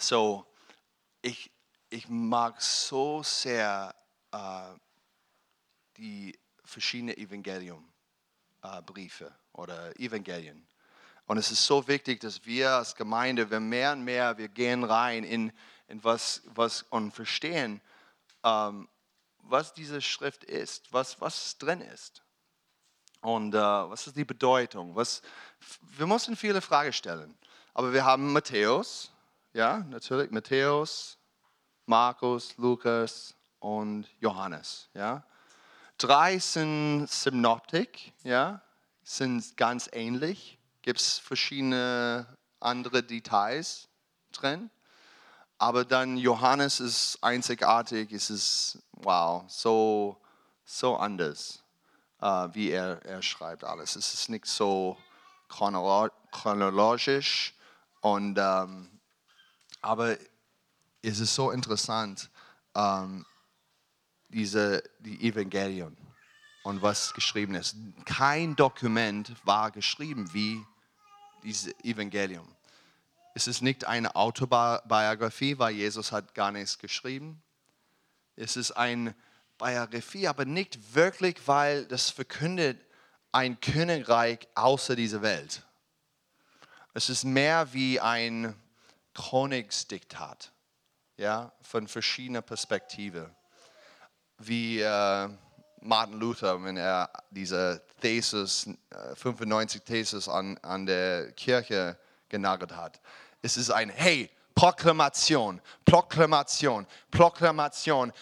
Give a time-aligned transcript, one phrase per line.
[0.00, 0.46] So,
[1.22, 1.50] ich,
[1.90, 3.92] ich mag so sehr
[4.30, 4.74] äh,
[5.96, 10.68] die verschiedenen Evangelium-Briefe äh, oder Evangelien.
[11.26, 14.84] Und es ist so wichtig, dass wir als Gemeinde, wir mehr und mehr, wir gehen
[14.84, 15.50] rein in,
[15.88, 17.80] in was, was und verstehen,
[18.44, 18.88] ähm,
[19.38, 22.22] was diese Schrift ist, was, was drin ist.
[23.20, 24.94] Und äh, was ist die Bedeutung?
[24.94, 25.22] Was,
[25.80, 27.36] wir müssen viele Fragen stellen.
[27.74, 29.12] Aber wir haben Matthäus,
[29.58, 31.18] ja, natürlich, Matthäus,
[31.86, 35.24] Markus, Lukas und Johannes, ja.
[35.98, 38.62] Drei sind Synoptik, ja,
[39.02, 42.26] sind ganz ähnlich gibt es verschiedene
[42.60, 43.88] andere Details
[44.32, 44.70] drin.
[45.58, 50.16] Aber dann Johannes ist einzigartig, es ist, wow, so,
[50.64, 51.62] so anders,
[52.22, 53.96] uh, wie er, er schreibt alles.
[53.96, 54.96] Es ist nicht so
[55.48, 57.54] chronologisch,
[58.00, 58.97] und, um, ähm,
[59.80, 60.16] aber
[61.02, 62.30] es ist so interessant,
[62.74, 63.24] ähm,
[64.28, 65.96] diese, die Evangelien
[66.62, 67.76] und was geschrieben ist.
[68.04, 70.64] Kein Dokument war geschrieben wie
[71.42, 72.46] dieses Evangelium.
[73.34, 77.40] Es ist nicht eine Autobiografie, weil Jesus hat gar nichts geschrieben.
[78.36, 79.14] Es ist eine
[79.58, 82.80] Biografie, aber nicht wirklich, weil das verkündet
[83.32, 85.62] ein Königreich außer dieser Welt.
[86.94, 88.54] Es ist mehr wie ein
[89.18, 90.52] Königsdiktat,
[91.16, 93.34] ja, von verschiedener Perspektive.
[94.38, 95.28] Wie äh,
[95.80, 98.70] Martin Luther, wenn er diese Thesis,
[99.14, 103.00] 95 äh, Thesis an, an der Kirche genagelt hat.
[103.42, 108.12] Es ist ein Hey, Proklamation, Proklamation, Proklamation.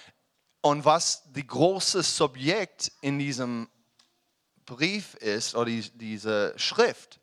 [0.62, 3.68] Und was die große Subjekt in diesem
[4.64, 7.20] Brief ist, oder die, diese Schrift,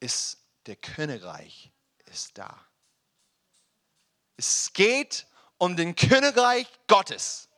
[0.00, 1.72] ist der Königreich
[2.10, 2.69] ist da.
[4.40, 5.26] Es geht
[5.58, 7.50] um den Königreich Gottes.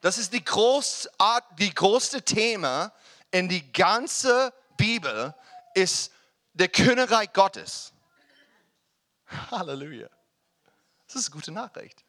[0.00, 2.90] Das ist die, Großart, die größte Thema
[3.30, 5.34] in die ganze Bibel,
[5.74, 6.10] ist
[6.54, 7.92] der Königreich Gottes.
[9.50, 10.08] Halleluja.
[11.06, 12.02] Das ist eine gute Nachricht.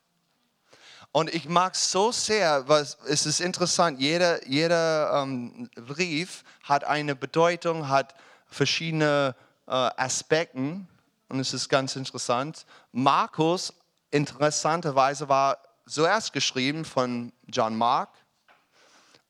[1.12, 7.14] Und ich mag so sehr, was, es ist interessant, jeder, jeder ähm, Brief hat eine
[7.14, 8.16] Bedeutung, hat
[8.48, 9.36] verschiedene
[9.68, 10.80] äh, Aspekte
[11.28, 12.66] und es ist ganz interessant.
[12.94, 13.74] Markus,
[14.14, 15.58] interessanterweise, war
[15.88, 18.10] zuerst geschrieben von John Mark,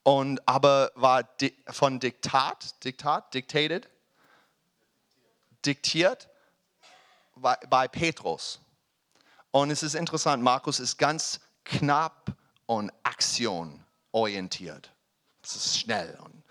[0.03, 3.89] und, aber war di von Diktat, Diktat, dictated,
[5.65, 6.27] diktiert
[7.35, 8.59] bei, bei Petrus.
[9.51, 12.35] Und es ist interessant, Markus ist ganz knapp
[12.65, 14.91] und aktionorientiert.
[15.41, 16.42] Es ist schnell und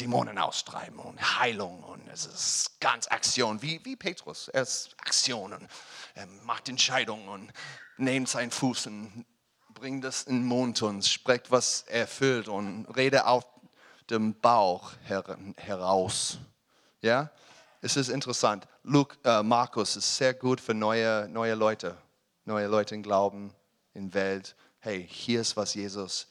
[0.00, 4.48] Dämonen austreiben und Heilung und es ist ganz Aktion, wie, wie Petrus.
[4.48, 5.68] Er ist Aktion und
[6.14, 7.52] er macht Entscheidungen und
[7.98, 9.26] nimmt seinen Fuß und
[9.74, 13.44] bringt das in den Mund und spricht, was er fühlt und rede auf
[14.08, 15.22] dem Bauch her
[15.56, 16.38] heraus.
[17.02, 17.30] Ja,
[17.82, 18.66] es ist interessant.
[18.82, 21.96] Luke, äh, Markus ist sehr gut für neue, neue Leute,
[22.46, 23.54] neue Leute im Glauben,
[23.92, 24.56] in Welt.
[24.78, 26.26] Hey, hier ist, was Jesus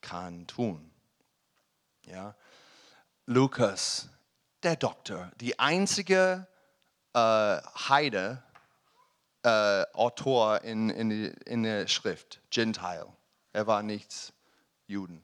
[0.00, 0.90] kann tun.
[2.06, 2.34] Ja,
[3.30, 4.08] Lukas,
[4.62, 6.46] der Doktor, die einzige
[7.12, 8.42] äh, Heide,
[9.42, 13.06] äh, Autor in, in, in der Schrift, Gentile.
[13.52, 14.32] Er war nicht
[14.86, 15.22] Juden.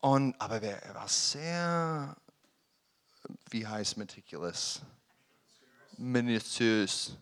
[0.00, 2.16] Und, aber er war sehr,
[3.50, 4.82] wie heißt meticulous?
[5.98, 7.16] Minutiös.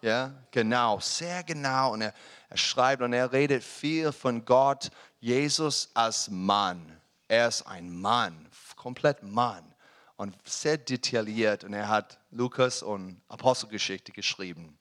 [0.00, 1.94] Ja, genau, sehr genau.
[1.94, 2.14] Und er,
[2.48, 7.00] er schreibt und er redet viel von Gott, Jesus als Mann.
[7.30, 8.49] Er ist ein Mann,
[8.80, 9.74] komplett Mann
[10.16, 11.64] und sehr detailliert.
[11.64, 14.78] Und er hat Lukas und Apostelgeschichte geschrieben.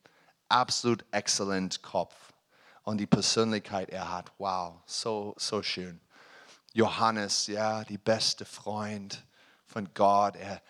[0.48, 2.16] Absolut exzellent Kopf.
[2.84, 6.00] Und die Persönlichkeit er hat, wow, so, so schön.
[6.72, 9.22] Johannes, ja, die beste Freund
[9.66, 10.38] von Gott.
[10.38, 10.62] Er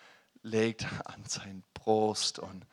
[0.42, 2.66] legt an sein Brust und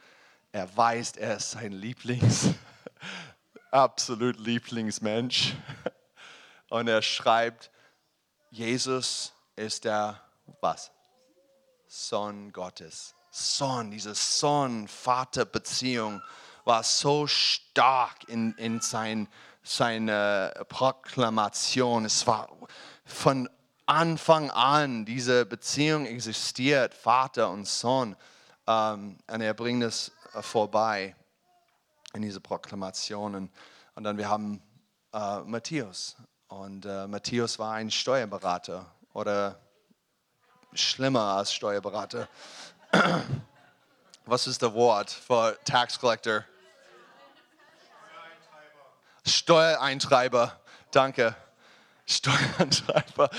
[0.52, 2.50] er weiß, er ist sein Lieblings,
[3.72, 5.54] absolut Lieblingsmensch.
[6.70, 7.72] Und er schreibt,
[8.50, 10.22] Jesus ist der,
[10.62, 10.92] was?
[11.88, 13.16] Sohn Gottes.
[13.32, 16.22] Sohn, diese Sohn-Vater-Beziehung
[16.66, 19.28] war so stark in, in sein,
[19.64, 22.06] seiner Proklamation.
[22.06, 22.50] Es war
[23.06, 23.50] von
[23.86, 28.16] Anfang an, diese Beziehung existiert, Vater und Sohn.
[28.68, 30.12] Ähm, und er bringt es
[30.42, 31.16] vorbei
[32.14, 33.50] in diese Proklamationen.
[33.96, 34.62] Und dann wir haben
[35.14, 36.18] äh, Matthäus.
[36.48, 39.60] Und äh, Matthäus war ein Steuerberater oder
[40.74, 42.28] schlimmer als Steuerberater.
[44.26, 46.44] Was ist das Wort für Tax Collector?
[49.26, 50.60] Steuereintreiber.
[50.92, 51.36] Danke.
[52.06, 53.30] Steuereintreiber.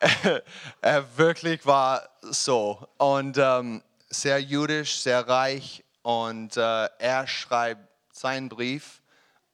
[0.80, 2.86] er wirklich war so.
[2.96, 5.84] Und ähm, sehr jüdisch, sehr reich.
[6.02, 9.02] Und äh, er schreibt seinen Brief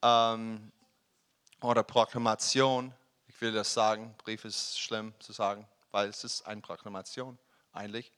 [0.03, 0.71] ähm,
[1.61, 2.93] oder Proklamation.
[3.27, 4.15] Ich will das sagen.
[4.19, 7.39] Brief ist schlimm zu sagen, weil es ist eine Proklamation
[7.73, 8.13] eigentlich.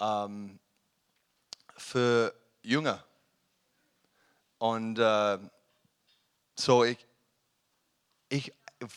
[0.00, 0.58] Ähm,
[1.76, 3.04] für Jünger.
[4.58, 5.38] Und äh,
[6.54, 7.06] so, ich,
[8.28, 8.52] ich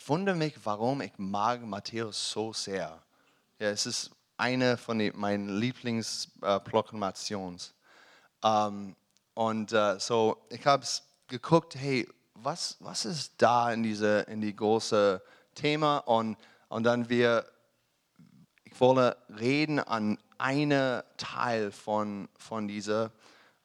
[0.06, 3.02] wundere mich, warum ich mag Matthäus so sehr.
[3.58, 7.58] Ja, es ist eine von den, meinen Lieblingsproklamationen.
[8.42, 8.94] Äh, ähm,
[9.34, 10.84] und äh, so, ich habe
[11.28, 15.22] geguckt, hey, was, was ist da in diese in die große
[15.54, 16.36] Thema und,
[16.68, 17.46] und dann wir,
[18.74, 23.12] ich wollte reden an einen Teil von, von dieser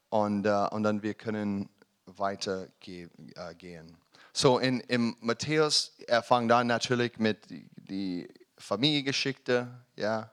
[0.09, 1.67] und, uh, und dann wir können
[2.05, 3.89] weitergehen.
[3.89, 8.27] Uh, so in, in Matthäus, er fängt dann natürlich mit die, die
[8.59, 10.29] Familiengeschichte, ja,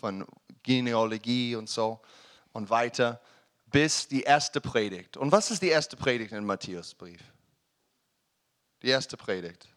[0.00, 0.24] von
[0.62, 2.00] Genealogie und so
[2.52, 3.20] und weiter
[3.66, 5.18] bis die erste Predigt.
[5.18, 7.20] Und was ist die erste Predigt in Matthäusbrief?
[8.80, 9.68] Die erste Predigt.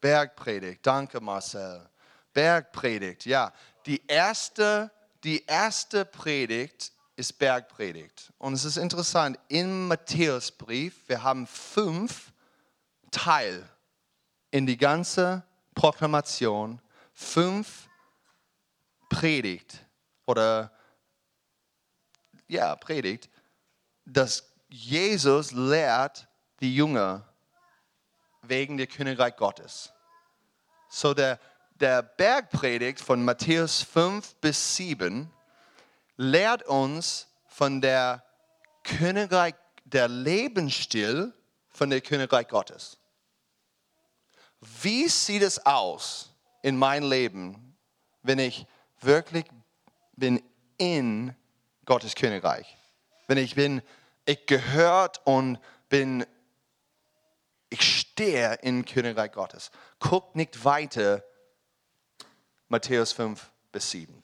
[0.00, 0.86] Bergpredigt.
[0.86, 1.86] Danke, Marcel.
[2.32, 3.52] Bergpredigt, ja.
[3.86, 4.90] Die erste,
[5.24, 8.32] die erste Predigt ist Bergpredigt.
[8.38, 12.32] Und es ist interessant, im Matthäusbrief, wir haben fünf
[13.10, 13.68] Teil
[14.50, 15.42] in die ganze
[15.74, 16.80] Proklamation,
[17.12, 17.88] fünf
[19.08, 19.84] Predigt
[20.26, 20.70] oder
[22.46, 23.28] ja, Predigt,
[24.04, 26.28] dass Jesus lehrt
[26.60, 27.26] die Jünger
[28.42, 29.92] wegen der Königreich Gottes.
[30.88, 31.38] So der,
[31.80, 35.30] der Bergpredigt von Matthäus 5 bis 7
[36.16, 38.24] lehrt uns von der
[38.82, 39.54] Königreich,
[39.84, 41.32] der Lebensstil
[41.68, 42.98] von der Königreich Gottes.
[44.60, 47.76] Wie sieht es aus in meinem Leben,
[48.22, 48.66] wenn ich
[49.00, 49.44] wirklich
[50.16, 50.42] bin
[50.78, 51.34] in
[51.84, 52.76] Gottes Königreich?
[53.28, 53.82] Wenn ich bin,
[54.24, 55.58] ich gehört und
[55.88, 56.26] bin,
[57.70, 59.70] ich stehe im Königreich Gottes.
[60.00, 61.22] Guck nicht weiter,
[62.68, 64.22] Matthäus 5 bis 7.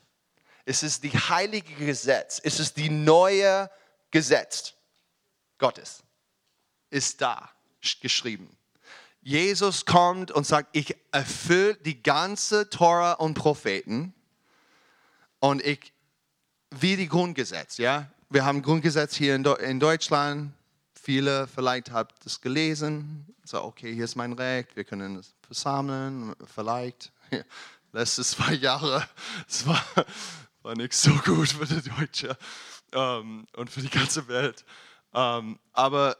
[0.64, 2.41] Es ist die heilige Gesetz.
[2.43, 3.70] Es ist die neue
[4.11, 4.75] Gesetz
[5.58, 6.02] Gottes.
[6.91, 7.50] Ist da
[8.00, 8.56] geschrieben.
[9.20, 14.14] Jesus kommt und sagt, ich erfülle die ganze Tora und Propheten
[15.41, 15.93] und ich,
[16.70, 18.11] wie die Grundgesetz, ja.
[18.31, 20.52] Wir haben Grundgesetz hier in, Deutschland.
[20.94, 23.26] Viele vielleicht habt es gelesen.
[23.44, 24.75] So, okay, hier ist mein Recht.
[24.75, 26.35] Wir können es versammeln.
[26.55, 27.12] Vielleicht.
[27.94, 29.08] Letzte zwei Jahre.
[29.49, 29.82] Es war
[30.64, 32.37] war nicht so gut für die Deutsche
[32.93, 34.64] ähm, und für die ganze Welt.
[35.12, 36.17] Ähm, aber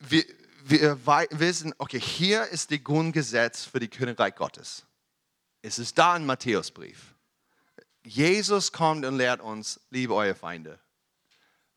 [0.00, 0.24] wir,
[0.64, 4.84] wir wissen, okay, hier ist die Grundgesetz für die Königreich Gottes.
[5.62, 7.14] Es ist da im Matthäusbrief.
[8.04, 10.80] Jesus kommt und lehrt uns, liebe eure Feinde.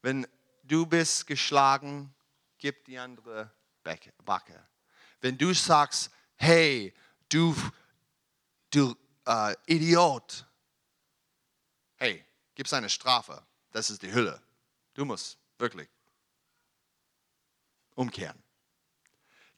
[0.01, 0.27] Wenn
[0.63, 2.13] du bist geschlagen,
[2.57, 3.51] gib die andere
[4.25, 4.67] Backe.
[5.21, 6.93] Wenn du sagst, hey,
[7.29, 7.55] du,
[8.71, 8.95] du
[9.27, 10.45] uh, Idiot,
[11.97, 12.25] hey,
[12.55, 13.43] gib eine Strafe.
[13.71, 14.41] Das ist die Hülle.
[14.93, 15.89] Du musst wirklich
[17.95, 18.41] umkehren.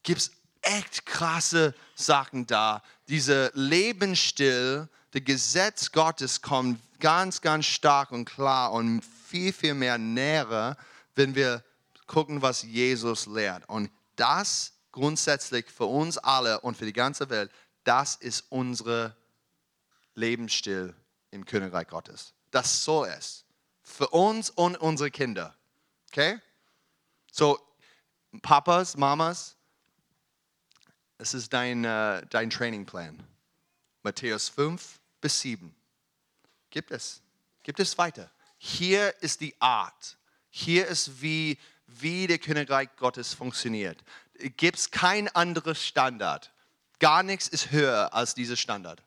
[0.02, 0.30] Gibt es
[0.62, 2.82] echt krasse Sachen da.
[3.08, 9.98] Dieser Lebensstil, das Gesetz Gottes kommt ganz, ganz stark und klar und viel, viel mehr
[9.98, 10.76] näher,
[11.14, 11.64] wenn wir
[12.06, 13.68] gucken, was Jesus lehrt.
[13.68, 17.50] Und das grundsätzlich für uns alle und für die ganze Welt,
[17.84, 19.16] das ist unser
[20.20, 20.94] Lebensstil
[21.30, 22.34] im Königreich Gottes.
[22.50, 23.44] Das soll es.
[23.82, 25.56] Für uns und unsere Kinder.
[26.10, 26.38] Okay?
[27.32, 27.58] So,
[28.42, 29.56] Papas, Mamas,
[31.18, 33.22] es ist dein, uh, dein Trainingplan.
[34.02, 35.74] Matthäus 5 bis 7.
[36.70, 37.20] Gibt es.
[37.62, 38.30] Gibt es weiter.
[38.58, 40.18] Hier ist die Art.
[40.48, 44.02] Hier ist, wie, wie der Königreich Gottes funktioniert.
[44.56, 46.52] Gibt es kein anderes Standard.
[46.98, 49.02] Gar nichts ist höher als dieser Standard.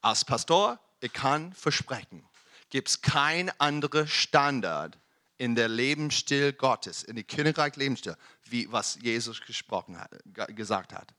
[0.00, 2.24] Als Pastor, ich kann versprechen,
[2.70, 4.98] gibt es kein anderer Standard
[5.38, 10.10] in der Lebensstil Gottes, in der Königreich Lebensstil, wie was Jesus gesprochen hat,
[10.56, 11.12] gesagt hat.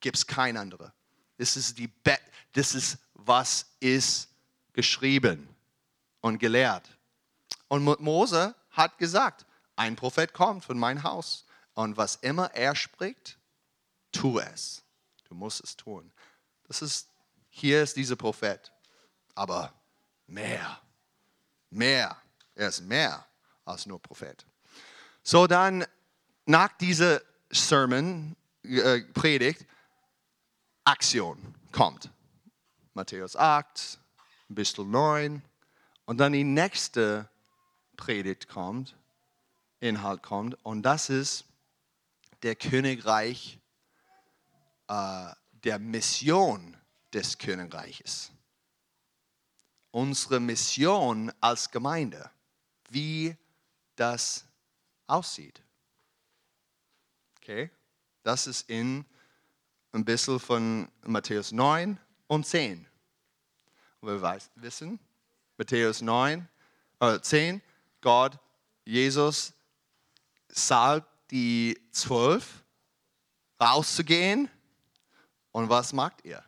[0.00, 0.92] Gibt es kein anderer.
[1.38, 2.18] Das ist, die Be
[2.52, 4.28] das ist, was ist
[4.72, 5.48] geschrieben
[6.20, 6.88] und gelehrt.
[7.68, 9.44] Und Mose hat gesagt,
[9.76, 11.44] ein Prophet kommt von meinem Haus.
[11.74, 13.38] Und was immer er spricht,
[14.10, 14.82] tu es.
[15.28, 16.10] Du musst es tun.
[16.66, 17.08] Das ist
[17.58, 18.72] hier ist dieser Prophet,
[19.34, 19.72] aber
[20.26, 20.80] mehr,
[21.70, 22.16] mehr,
[22.54, 23.26] er ist mehr
[23.64, 24.46] als nur Prophet.
[25.22, 25.84] So dann
[26.46, 29.66] nach dieser Sermon, äh, Predigt,
[30.84, 32.10] Aktion kommt.
[32.94, 33.98] Matthäus 8,
[34.48, 35.42] ein bisschen 9.
[36.06, 37.28] Und dann die nächste
[37.96, 38.96] Predigt kommt,
[39.80, 40.56] Inhalt kommt.
[40.64, 41.44] Und das ist
[42.42, 43.58] der Königreich,
[44.88, 45.32] äh,
[45.64, 46.77] der Mission
[47.12, 48.30] des Königreiches.
[49.90, 52.30] Unsere Mission als Gemeinde,
[52.90, 53.36] wie
[53.96, 54.44] das
[55.06, 55.62] aussieht.
[57.38, 57.70] Okay?
[58.22, 59.04] Das ist in
[59.92, 62.86] ein bisschen von Matthäus 9 und 10.
[64.02, 65.00] Wir wissen,
[65.56, 66.48] Matthäus 9,
[67.00, 67.62] äh 10,
[68.00, 68.38] Gott,
[68.84, 69.52] Jesus
[70.48, 72.64] sagt die zwölf
[73.60, 74.48] rauszugehen.
[75.50, 76.44] Und was macht ihr?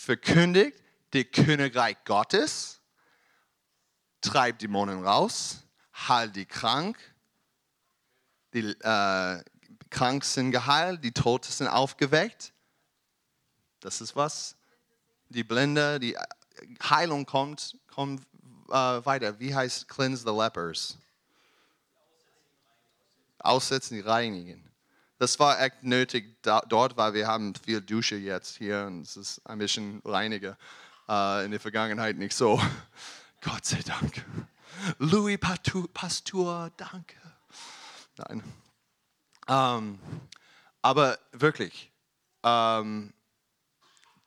[0.00, 2.80] Verkündigt die Königreich Gottes,
[4.22, 6.98] treibt Dämonen raus, heilt die krank,
[8.54, 9.44] die äh,
[9.90, 12.54] krank sind geheilt, die Toten sind aufgeweckt.
[13.80, 14.56] Das ist was.
[15.28, 16.16] Die Blinde, die
[16.82, 18.22] Heilung kommt, kommt
[18.70, 19.38] äh, weiter.
[19.38, 20.96] Wie heißt cleanse the lepers?
[23.38, 24.69] Aussetzen, die reinigen.
[25.20, 29.18] Das war echt nötig da, dort, weil wir haben viel Dusche jetzt hier und es
[29.18, 30.56] ist ein bisschen reiniger.
[31.10, 32.58] Äh, in der Vergangenheit nicht so.
[33.42, 34.24] Gott sei Dank.
[34.98, 35.38] Louis
[35.92, 37.16] Pasteur, danke.
[38.16, 38.42] Nein.
[39.46, 39.98] Ähm,
[40.80, 41.92] aber wirklich,
[42.42, 43.12] ähm,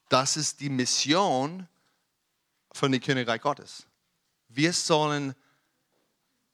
[0.09, 1.67] das ist die Mission
[2.71, 3.88] von dem Königreich Gottes.
[4.47, 5.33] Wir sollen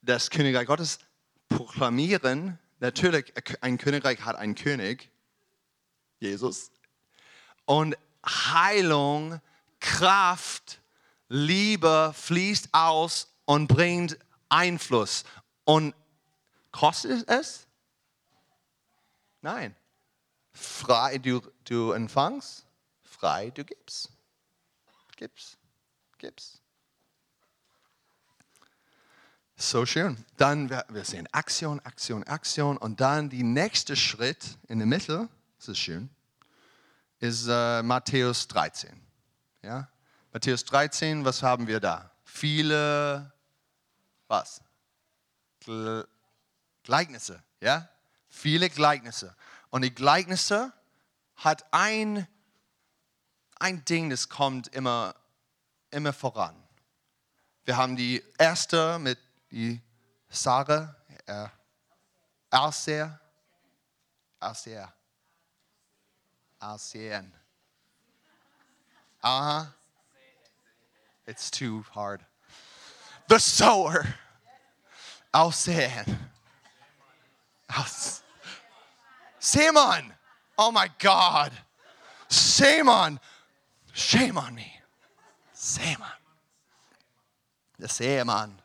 [0.00, 0.98] das Königreich Gottes
[1.50, 2.58] proklamieren.
[2.80, 5.10] Natürlich, ein Königreich hat einen König,
[6.18, 6.70] Jesus.
[7.66, 9.40] Und Heilung,
[9.80, 10.80] Kraft,
[11.28, 14.18] Liebe fließt aus und bringt
[14.48, 15.24] Einfluss.
[15.64, 15.94] Und
[16.72, 17.66] kostet es?
[19.42, 19.76] Nein.
[20.52, 22.66] Frei du, du empfangst,
[23.02, 24.10] frei du gibst.
[25.16, 25.58] Gibst,
[26.18, 26.59] gibst.
[29.62, 30.16] So schön.
[30.38, 32.78] Dann, wir, sehen Aktion, Aktion, Aktion.
[32.78, 36.08] Und dann die nächste Schritt in der Mitte, das ist schön,
[37.18, 38.90] ist äh, Matthäus 13.
[39.60, 39.90] Ja?
[40.32, 42.10] Matthäus 13, was haben wir da?
[42.24, 43.30] Viele,
[44.28, 44.62] was?
[46.82, 47.86] Gleichnisse, ja?
[48.28, 49.36] Viele Gleichnisse.
[49.68, 50.72] Und die Gleichnisse
[51.36, 52.26] hat ein,
[53.56, 55.14] ein Ding, das kommt immer,
[55.90, 56.56] immer voran.
[57.66, 59.18] Wir haben die erste mit
[59.50, 59.80] die
[60.28, 60.94] Sarah,
[61.26, 61.48] äh,
[62.50, 63.20] Arser,
[64.38, 64.92] Arser,
[66.60, 67.32] Arsen.
[69.22, 69.66] Uh huh.
[71.26, 72.24] It's too hard.
[73.28, 74.04] The sower.
[75.32, 76.18] Aussehen.
[77.78, 78.22] Aus.
[79.38, 80.12] Simon.
[80.58, 81.52] Oh my God.
[82.28, 83.20] Simon.
[83.92, 84.72] Shame on me.
[85.52, 86.06] Simon.
[87.78, 88.60] Der Seemann.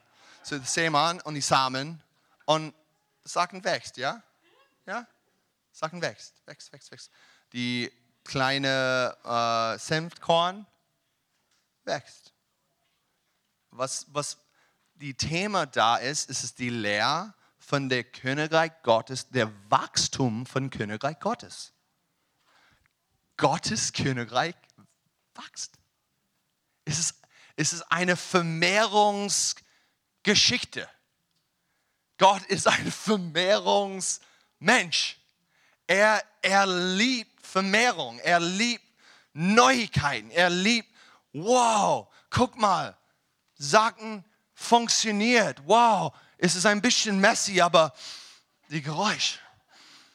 [0.46, 2.04] So der Seemann und die Samen
[2.46, 2.76] und
[3.24, 4.22] Sachen wächst, ja?
[4.86, 5.08] Ja?
[5.72, 7.12] Sachen wächst, wächst, wächst, wächst.
[7.52, 7.92] Die
[8.24, 10.68] kleine äh, Senfkorn
[11.84, 12.32] wächst.
[13.72, 14.38] Was, was
[14.94, 20.70] die Thema da ist, ist es die Lehre von der Königreich Gottes, der Wachstum von
[20.70, 21.74] Königreich Gottes.
[23.38, 24.54] Gottes Königreich
[25.34, 25.80] wächst.
[26.86, 27.16] Es ist,
[27.56, 28.16] es ist eine
[30.26, 30.90] Vermehrungsgeschichte.
[32.18, 35.18] Gott ist ein Vermehrungsmensch.
[35.88, 38.84] Er, er liebt Vermehrung, er liebt
[39.34, 40.90] Neuigkeiten, er liebt,
[41.34, 42.98] wow, guck mal,
[43.58, 45.62] Sachen funktioniert.
[45.66, 47.94] Wow, es ist ein bisschen messy, aber
[48.70, 49.40] die Geräusch,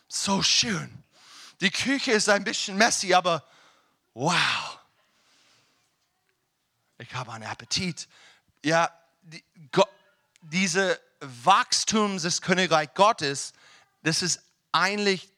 [0.09, 1.05] so schön.
[1.61, 3.45] Die Küche ist ein bisschen messy, aber
[4.15, 4.81] wow.
[6.99, 8.09] Ich habe einen Appetit.
[8.65, 8.91] Ja,
[9.23, 9.89] die, Gott,
[10.41, 13.53] diese Wachstum des Königreich Gottes,
[14.03, 14.43] das ist
[14.73, 15.33] eigentlich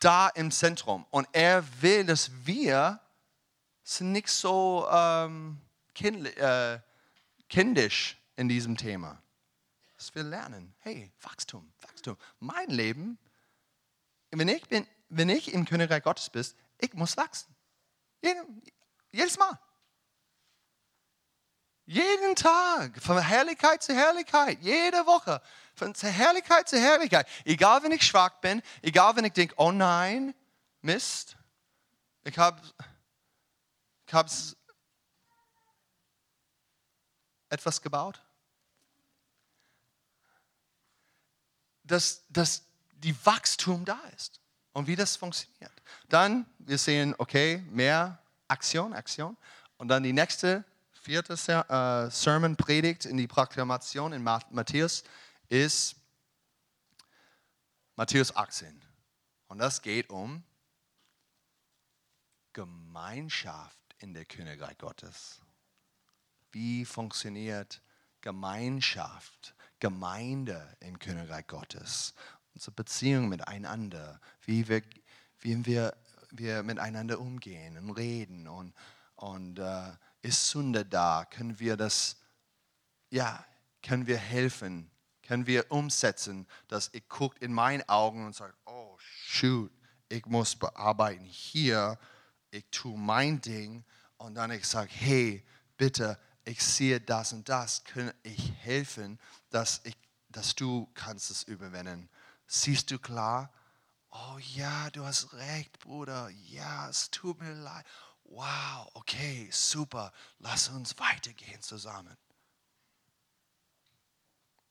[0.00, 1.06] da im Zentrum.
[1.10, 3.00] Und er will, dass wir
[3.82, 5.60] sind nicht so ähm,
[5.94, 6.80] kind, äh,
[7.48, 9.22] kindisch in diesem Thema.
[9.96, 12.16] Dass wir lernen, hey, Wachstum, Wachstum.
[12.38, 13.18] Mein Leben,
[14.30, 16.44] wenn ich, bin, wenn ich im Königreich Gottes bin,
[16.78, 17.54] ich muss wachsen.
[19.10, 19.58] jedes Mal.
[21.88, 25.40] Jeden Tag, von Herrlichkeit zu Herrlichkeit, jede Woche,
[25.74, 27.26] von Herrlichkeit zu Herrlichkeit.
[27.44, 30.34] Egal, wenn ich schwach bin, egal, wenn ich denke, oh nein,
[30.82, 31.36] Mist,
[32.24, 32.60] ich habe
[34.06, 34.56] ich
[37.48, 38.20] etwas gebaut?
[41.88, 44.40] dass, dass die Wachstum da ist
[44.72, 45.72] und wie das funktioniert.
[46.08, 49.36] Dann, wir sehen, okay, mehr Aktion, Aktion.
[49.76, 50.64] Und dann die nächste,
[51.08, 55.04] vierte äh, Sermon, Predigt in die Proklamation in Matthäus
[55.48, 55.96] ist
[57.96, 58.78] Matthäus 18.
[59.46, 60.42] Und das geht um
[62.52, 65.40] Gemeinschaft in der Königreich Gottes.
[66.50, 67.80] Wie funktioniert
[68.20, 72.12] Gemeinschaft, Gemeinde im Königreich Gottes?
[72.52, 74.82] Unsere Beziehung miteinander, wie wir,
[75.38, 75.96] wie wir,
[76.32, 78.74] wir miteinander umgehen und reden und,
[79.16, 81.24] und äh, ist Sünde da?
[81.24, 82.16] Können wir das,
[83.10, 83.44] ja,
[83.82, 84.90] können wir helfen?
[85.26, 89.70] Können wir umsetzen, dass ich guckt in meinen Augen und sagt, oh shoot,
[90.08, 91.98] ich muss bearbeiten hier,
[92.50, 93.84] ich tue mein Ding
[94.16, 95.44] und dann ich sage, hey,
[95.76, 99.18] bitte, ich sehe das und das, kann ich helfen,
[99.50, 99.96] dass, ich,
[100.30, 102.08] dass du kannst es überwinden.
[102.46, 103.52] Siehst du klar?
[104.10, 106.30] Oh ja, du hast recht, Bruder.
[106.46, 107.84] Ja, es tut mir leid.
[108.30, 110.12] Wow, okay, super.
[110.38, 112.16] Lass uns weitergehen zusammen.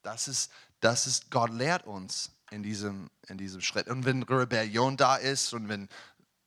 [0.03, 3.87] Das ist, das ist, Gott lehrt uns in diesem, in diesem Schritt.
[3.87, 5.89] Und wenn Rebellion da ist und wenn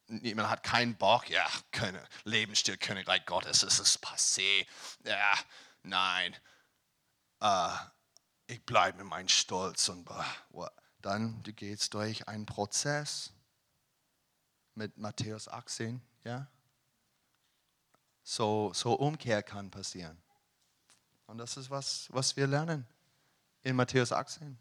[0.09, 4.67] jemand hat keinen Bock, ja, keine, Lebensstil, Königreich Gottes, es ist passé.
[5.05, 5.35] Ja,
[5.83, 6.37] nein.
[7.43, 7.76] Uh,
[8.47, 10.09] ich bleibe mit meinem Stolz und
[11.00, 13.33] dann du gehst durch einen Prozess
[14.75, 16.47] mit Matthäus 18, ja.
[18.23, 20.21] So, so Umkehr kann passieren.
[21.27, 22.87] Und das ist was, was wir lernen
[23.62, 24.59] in Matthäus 18.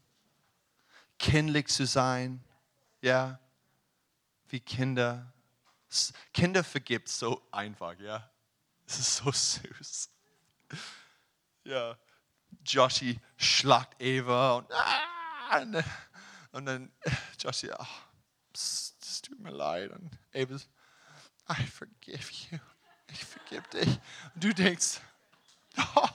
[1.18, 2.44] Kindlich zu sein,
[3.02, 3.40] ja,
[4.48, 5.34] wie Kinder.
[6.34, 8.30] Kinder vergibt so einfach, ja.
[8.86, 10.10] Es ist so süß.
[11.64, 11.98] Ja,
[12.66, 15.84] Joshi schlagt Eva und, ah,
[16.52, 16.92] und dann
[17.40, 17.86] Joshi, oh,
[18.54, 19.92] es tut mir leid.
[19.92, 20.56] Und Eva,
[21.50, 22.60] I forgive you.
[23.12, 23.88] Ich vergib dich.
[24.36, 25.02] Und du denkst,
[25.96, 26.08] oh,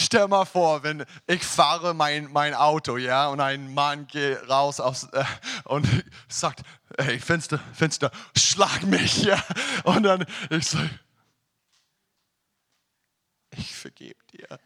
[0.00, 4.78] Stell mal vor, wenn ich fahre mein, mein Auto, ja, und ein Mann geht raus
[4.78, 5.24] aus, äh,
[5.64, 5.88] und
[6.28, 6.62] sagt,
[6.96, 9.42] hey, Fenster, Fenster, schlag mich, ja.
[9.82, 10.88] Und dann ich sage,
[13.50, 14.60] ich vergebe dir.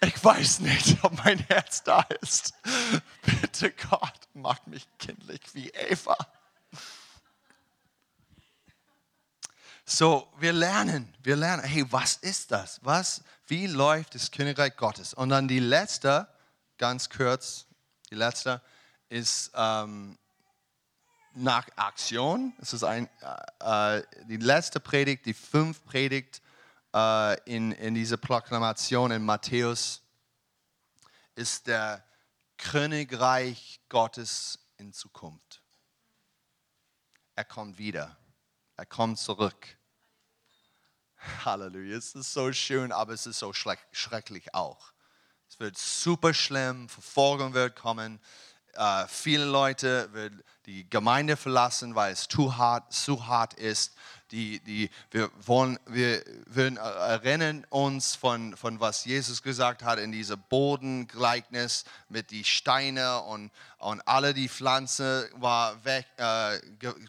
[0.00, 2.54] Ich weiß nicht, ob mein Herz da ist.
[3.22, 6.16] Bitte Gott, mach mich kindlich wie Eva.
[9.84, 12.78] So, wir lernen, wir lernen, hey, was ist das?
[12.82, 15.12] Was, wie läuft das Königreich Gottes?
[15.12, 16.28] Und dann die letzte,
[16.78, 17.66] ganz kurz,
[18.10, 18.62] die letzte
[19.08, 20.16] ist ähm,
[21.34, 22.52] nach Aktion.
[22.60, 23.08] Es ist ein,
[23.60, 26.42] äh, äh die letzte Predigt, die fünf Predigt
[26.94, 30.02] äh, in, in dieser Proklamation in Matthäus
[31.34, 32.04] ist der
[32.56, 35.62] Königreich Gottes in Zukunft.
[37.34, 38.16] Er kommt wieder.
[38.76, 39.78] Er kommt zurück.
[41.44, 41.96] Halleluja.
[41.96, 44.92] Es ist so schön, aber es ist so schrecklich auch.
[45.48, 48.20] Es wird super schlimm, Verfolgung wird kommen.
[48.74, 53.94] Uh, viele Leute werden die Gemeinde verlassen, weil es zu hart, zu hart ist.
[54.32, 60.10] Die, die, wir, wollen, wir, wir erinnern uns von, von was Jesus gesagt hat in
[60.10, 66.58] diesem Bodengleichnis mit den Steinen und, und alle die Pflanze war weg, äh,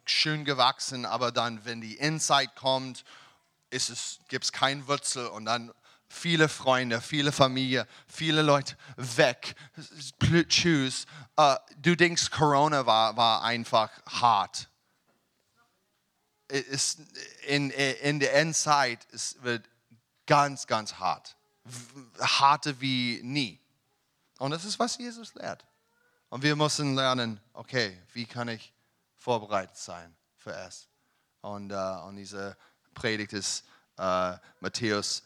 [0.06, 3.04] schön gewachsen, aber dann, wenn die Insight kommt
[4.28, 5.74] gibt es kein Wurzel und dann
[6.08, 9.56] viele Freunde, viele Familie, viele Leute weg.
[10.48, 11.06] Tschüss.
[11.40, 14.70] Uh, du denkst, Corona war, war einfach hart.
[16.48, 16.98] Es,
[17.48, 19.68] in, in der Endzeit es wird
[20.26, 21.36] ganz, ganz hart.
[22.20, 23.60] Harter wie nie.
[24.40, 25.66] Und das ist, was Jesus lehrt.
[26.30, 28.74] Und wir müssen lernen, okay, wie kann ich
[29.18, 30.90] vorbereitet sein für es?
[31.42, 32.58] Und, uh, und diese
[32.94, 33.66] Predigt ist
[33.98, 35.24] äh, Matthäus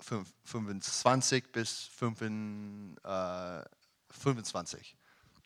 [0.00, 3.64] 5, 25 bis 5, äh,
[4.10, 4.96] 25.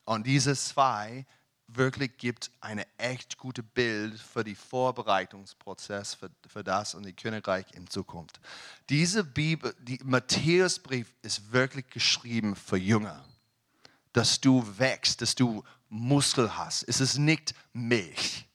[0.05, 1.27] Und diese zwei
[1.69, 7.67] wirklich gibt eine echt gute Bild für den Vorbereitungsprozess für, für das und die Königreich
[7.75, 8.41] in Zukunft.
[8.89, 13.25] Diese Bibel, die Matthäusbrief ist wirklich geschrieben für Jünger,
[14.13, 16.85] dass du wächst, dass du Muskel hast.
[16.85, 18.47] Es ist nicht Milch.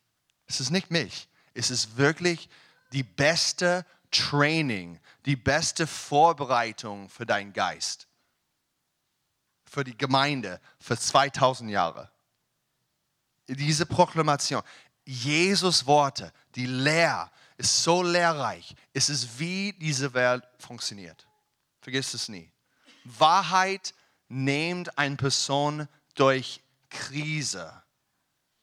[0.48, 1.28] Es ist nicht Milch.
[1.54, 2.50] Es ist wirklich
[2.94, 8.08] die beste Training, die beste Vorbereitung für deinen Geist,
[9.66, 12.11] für die Gemeinde, für 2000 Jahre.
[13.56, 14.62] Diese Proklamation,
[15.06, 18.76] Jesus Worte, die Lehr ist so lehrreich.
[18.94, 21.28] Es ist wie diese Welt funktioniert.
[21.82, 22.52] Vergiss es nie.
[23.04, 23.94] Wahrheit
[24.30, 27.82] nimmt eine Person durch Krise,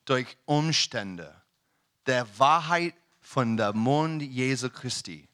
[0.05, 1.35] durch Umstände,
[2.07, 5.29] der Wahrheit von der Mund Jesu Christi.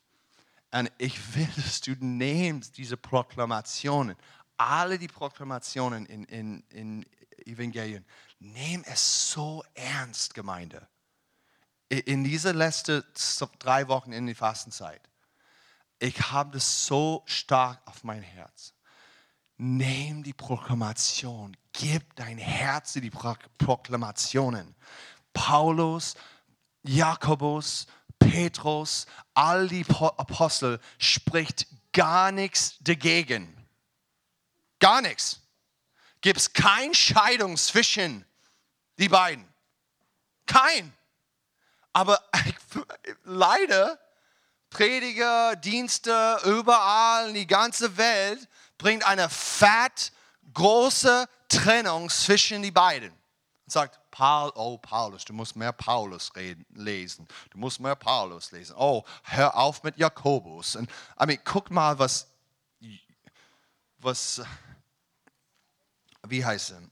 [0.73, 4.17] Und ich will, dass du nimmst diese Proklamationen,
[4.57, 7.07] alle die Proklamationen in, in, in
[7.47, 8.05] Evangelien,
[8.45, 10.87] nimm es so ernst, Gemeinde.
[11.89, 13.03] In diese letzten
[13.59, 15.01] drei Wochen in die Fastenzeit,
[15.99, 18.75] ich habe das so stark auf mein Herz.
[19.57, 24.75] Nimm die Proklamation, gib dein Herz in die Proklamationen.
[25.33, 26.17] Paulus,
[26.83, 27.87] Jakobus,
[28.19, 33.57] Petrus, all die Apostel spricht gar nichts dagegen.
[34.81, 35.41] Gar nichts.
[36.21, 38.25] Gibt es keine Scheidung zwischen
[38.99, 39.47] die beiden.
[40.47, 40.93] Kein.
[41.93, 42.21] Aber
[43.25, 43.99] leider,
[44.71, 50.13] Prediger, Dienste, überall in die ganze Welt bringt eine fett
[50.53, 53.11] große Trennung zwischen die beiden.
[53.11, 57.27] Und sagt, Paul, oh Paulus, du musst mehr Paulus reden, lesen.
[57.51, 58.77] Du musst mehr Paulus lesen.
[58.77, 60.77] Oh, hör auf mit Jakobus.
[60.77, 62.29] Und I mean, guck mal, was,
[63.99, 64.43] was,
[66.27, 66.83] wie heißt er?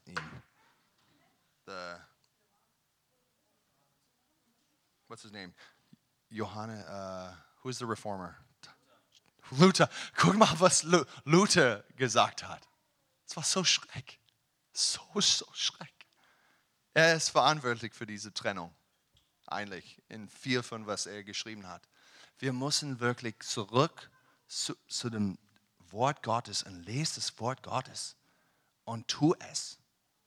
[1.65, 1.95] The,
[5.07, 5.53] what's his name?
[6.29, 8.35] Johannes, uh, who's the reformer?
[9.51, 9.89] Luther.
[10.15, 10.83] Guck mal, was
[11.25, 12.67] Luther gesagt hat.
[13.27, 14.19] Es war so schreck.
[14.73, 16.07] So, so schreck.
[16.93, 18.73] Er ist verantwortlich für diese Trennung.
[19.47, 21.87] Eigentlich in viel von was er geschrieben hat.
[22.39, 24.09] Wir müssen wirklich zurück
[24.47, 25.37] zu, zu dem
[25.91, 28.15] Wort Gottes und lese das Wort Gottes
[28.85, 29.77] und tu es.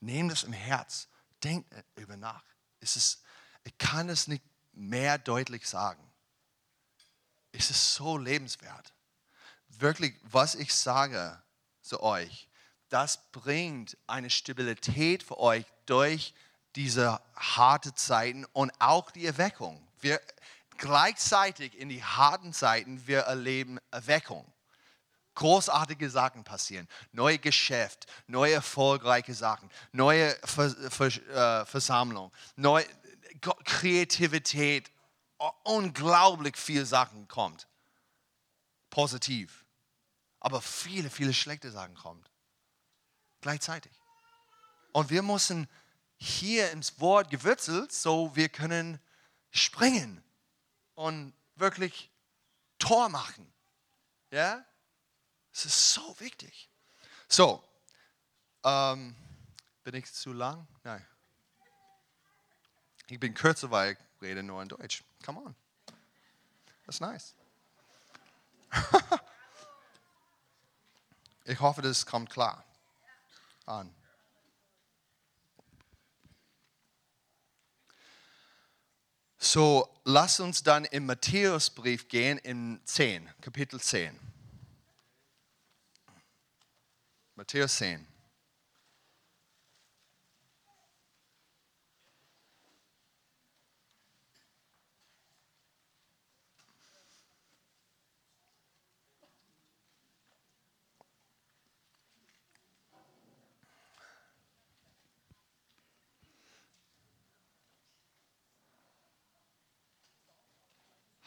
[0.01, 1.09] Nimm das im Herz.
[1.47, 2.45] Denk über nach.
[2.81, 3.23] Es ist,
[3.65, 6.03] ich kann es nicht mehr deutlich sagen.
[7.53, 8.93] Es ist so lebenswert.
[9.69, 11.43] Wirklich, was ich sage
[11.83, 12.49] zu euch,
[12.89, 19.83] das bringt eine Stabilität für euch durch die diese harte Zeiten und auch die Erweckung.
[20.01, 20.21] Wir
[20.77, 24.45] gleichzeitig in die harten Zeiten wir erleben Erweckung.
[25.37, 32.85] Großartige Sachen passieren, neue Geschäft, neue erfolgreiche Sachen, neue Vers Vers äh, Versammlung, neue
[33.65, 34.91] Kreativität,
[35.63, 37.69] unglaublich viele Sachen kommt.
[38.91, 39.65] Positiv.
[40.41, 42.31] Aber viele, viele schlechte Sachen kommt.
[43.43, 43.93] Gleichzeitig.
[44.93, 45.69] Und wir müssen
[46.17, 48.99] hier ins Wort gewurzelt, so wir können
[49.51, 50.25] springen
[50.95, 52.11] und wirklich
[52.79, 53.53] Tor machen.
[54.31, 54.65] Ja?
[55.57, 56.69] Es ist so wichtig.
[57.29, 57.65] So,
[58.63, 59.17] ähm,
[59.85, 60.69] bin ich zu lang?
[60.85, 61.03] Nein.
[63.07, 65.03] Ich bin kürzer, weil ich rede nur in Deutsch.
[65.25, 65.57] Come on.
[66.85, 67.35] Das ist nice.
[71.47, 72.63] ich hoffe, das kommt klar
[73.65, 73.95] an.
[79.39, 84.26] So, lass uns dann im Matthäusbrief gehen, in 10, Kapitel 10.
[87.39, 88.07] Matthäus 10.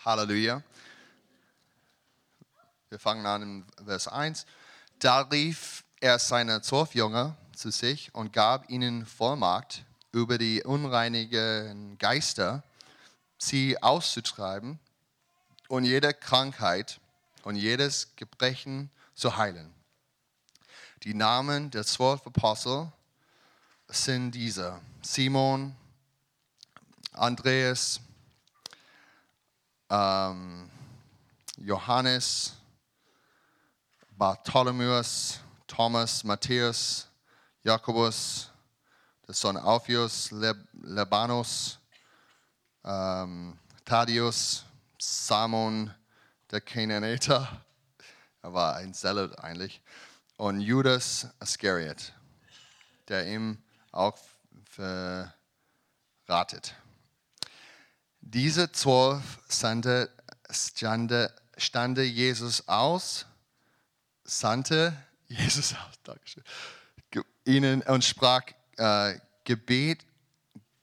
[0.03, 0.63] Halleluja.
[2.89, 4.47] Wir fangen an in Vers 1.
[4.97, 11.97] Da rief er seine zwölf Jünger zu sich und gab ihnen Vollmacht, über die unreinigen
[11.97, 12.63] Geister
[13.37, 14.79] sie auszutreiben
[15.67, 16.99] und jede Krankheit
[17.43, 19.73] und jedes Gebrechen zu heilen.
[21.03, 22.91] Die Namen der zwölf Apostel
[23.87, 25.75] sind diese: Simon,
[27.13, 28.01] Andreas,
[29.89, 30.69] ähm,
[31.57, 32.53] Johannes,
[34.17, 37.07] Bartholomäus, Thomas, Matthäus,
[37.63, 38.49] Jakobus,
[39.27, 41.77] der Sohn Alpheus, Leb Lebanus,
[42.83, 44.65] ähm, Thaddeus,
[44.97, 45.93] Simon,
[46.49, 47.61] der Canaaniter,
[48.41, 49.79] er war ein Zealot eigentlich,
[50.37, 52.13] und Judas Iscariot,
[53.07, 54.17] der ihm auch
[56.25, 56.73] verratet.
[58.21, 60.09] Diese zwölf stande,
[61.57, 63.27] stande Jesus aus,
[64.23, 64.97] sandte
[65.29, 66.43] Jesus aus, Dankeschön,
[67.45, 68.41] ihnen und sprach,
[68.77, 70.05] äh, Gebet,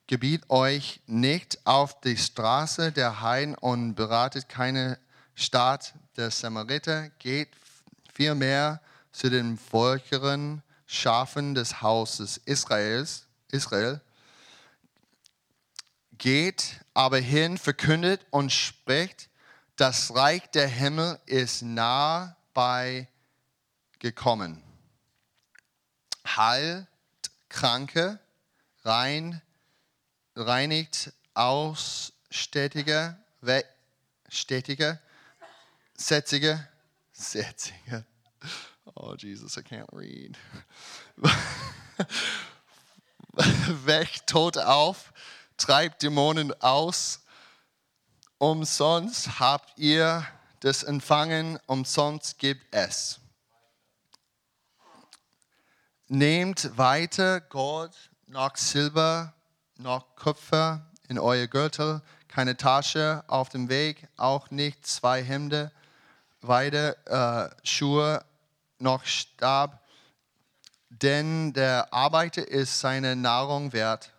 [0.07, 4.99] gebiet euch nicht auf die Straße der Heiden und beratet keine
[5.35, 7.51] Stadt der Samariter, geht
[8.13, 8.81] vielmehr
[9.13, 14.01] zu den Völkern, Schafen des Hauses Israels, Israel.
[16.19, 19.29] Geht aber hin, verkündet und spricht,
[19.75, 23.09] das Reich der Himmel ist nah bei
[23.99, 24.63] gekommen.
[26.27, 26.87] Heilt
[27.49, 28.19] Kranke,
[28.85, 29.41] rein,
[30.35, 33.17] reinigt Ausstätige,
[34.29, 35.01] Städtige,
[35.95, 36.69] Sätzige,
[37.13, 38.05] Sätzige.
[38.95, 40.37] Oh, Jesus, I can't read.
[43.85, 45.13] Weckt Tote auf,
[45.57, 47.21] treibt Dämonen aus.
[48.39, 50.27] Umsonst habt ihr
[50.61, 53.21] das empfangen, umsonst gibt es.
[56.09, 57.91] Nehmt weiter Gold,
[58.29, 59.35] noch Silber,
[59.77, 65.69] noch Kupfer in euer Gürtel, keine Tasche auf dem Weg, auch nicht zwei Hemden,
[66.43, 68.25] Weide, äh, Schuhe,
[68.79, 69.85] noch Stab,
[70.91, 74.13] denn der Arbeiter ist seine Nahrung wert.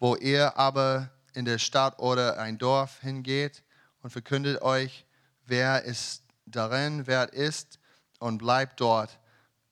[0.00, 3.62] Wo ihr aber in der Stadt oder ein Dorf hingeht
[4.02, 5.06] und verkündet euch,
[5.46, 7.78] wer es darin wert ist
[8.18, 9.20] und bleibt dort,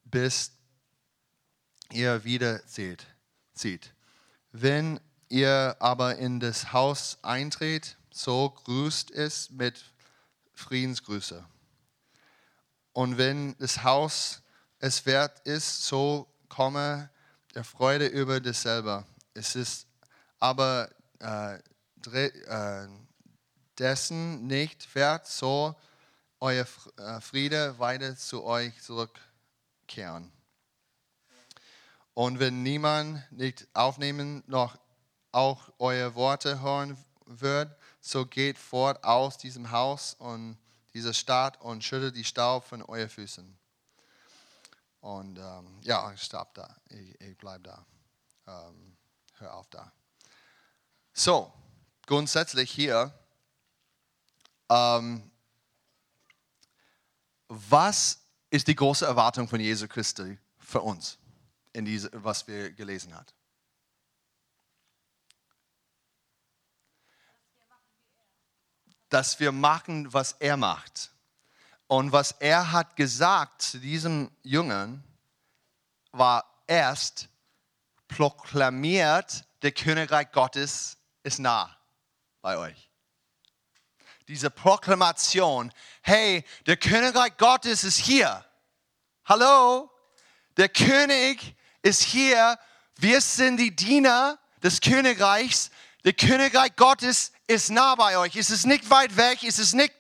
[0.05, 0.53] bis
[1.93, 3.07] ihr wieder seht,
[3.55, 3.95] zieht.
[4.53, 9.85] Wenn ihr aber in das Haus eintretet, so grüßt es mit
[10.55, 11.45] Friedensgrüße.
[12.93, 14.43] Und wenn das Haus
[14.79, 17.11] es wert ist, so komme
[17.55, 19.05] der Freude über dasselbe.
[19.35, 19.87] Es ist
[20.39, 21.59] aber äh,
[22.07, 22.89] äh,
[23.79, 25.75] dessen nicht wert, so
[26.41, 30.33] euer äh, Friede weiter zu euch zurückkehren.
[32.15, 34.79] Und wenn niemand nicht aufnehmen noch
[35.33, 36.97] auch eure Worte hören
[37.27, 40.59] wird, so geht fort aus diesem Haus und
[40.95, 43.59] dieser Stadt und schüttet die Staub von euren Füßen.
[45.01, 46.77] Und ähm, ja, ich stopp da.
[46.89, 47.87] Ich, ich bleibe da.
[48.47, 48.97] Ähm,
[49.39, 49.93] hör auf da.
[51.13, 51.53] So,
[52.07, 53.13] grundsätzlich hier,
[54.69, 55.31] ähm,
[57.49, 58.21] was
[58.51, 61.19] ist die große Erwartung von Jesu Christi für uns?
[61.73, 63.27] In diese, was wir gelesen haben.
[69.09, 71.13] Dass wir machen, was er macht.
[71.87, 75.03] Und was er hat gesagt zu diesem Jungen,
[76.13, 77.29] war erst
[78.07, 81.77] proklamiert, der Königreich Gottes ist nah
[82.41, 82.91] bei euch.
[84.29, 88.45] Diese Proklamation, hey, der Königreich Gottes ist hier.
[89.25, 89.91] Hallo,
[90.57, 92.59] der König ist hier,
[92.97, 95.71] wir sind die Diener des Königreichs.
[96.05, 98.37] Der Königreich Gottes ist nah bei euch.
[98.37, 99.43] Es ist nicht weit weg.
[99.43, 99.93] Es ist nicht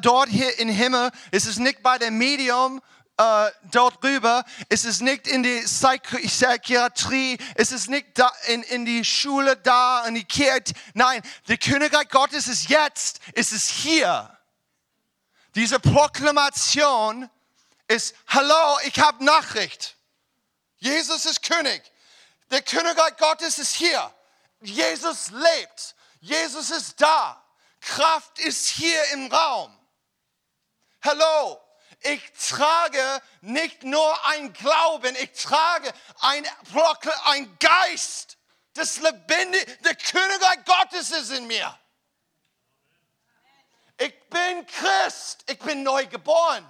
[0.00, 1.10] dort hier im Himmel.
[1.30, 2.80] Es ist nicht bei dem Medium
[3.18, 4.44] äh, dort rüber.
[4.68, 7.38] Es ist nicht in die Psychiatrie.
[7.54, 10.74] Es ist nicht da in, in die Schule da, in die Kirche.
[10.94, 13.20] Nein, der Königreich Gottes ist jetzt.
[13.34, 14.30] Es ist hier.
[15.54, 17.28] Diese Proklamation
[17.88, 19.96] ist, hallo, ich habe Nachricht.
[20.82, 21.80] Jesus ist König.
[22.50, 24.12] Der Königreich Gottes ist hier.
[24.60, 25.94] Jesus lebt.
[26.20, 27.40] Jesus ist da.
[27.80, 29.78] Kraft ist hier im Raum.
[31.04, 31.60] Hallo,
[32.00, 36.44] ich trage nicht nur ein Glauben, ich trage ein,
[37.26, 38.36] ein Geist
[38.74, 39.82] des Lebendigen.
[39.84, 41.78] Der Königreich Gottes ist in mir.
[43.98, 46.68] Ich bin Christ, ich bin neu geboren.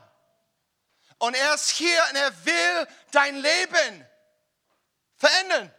[1.22, 4.06] Und er ist hier und er will dein Leben
[5.14, 5.72] verändern.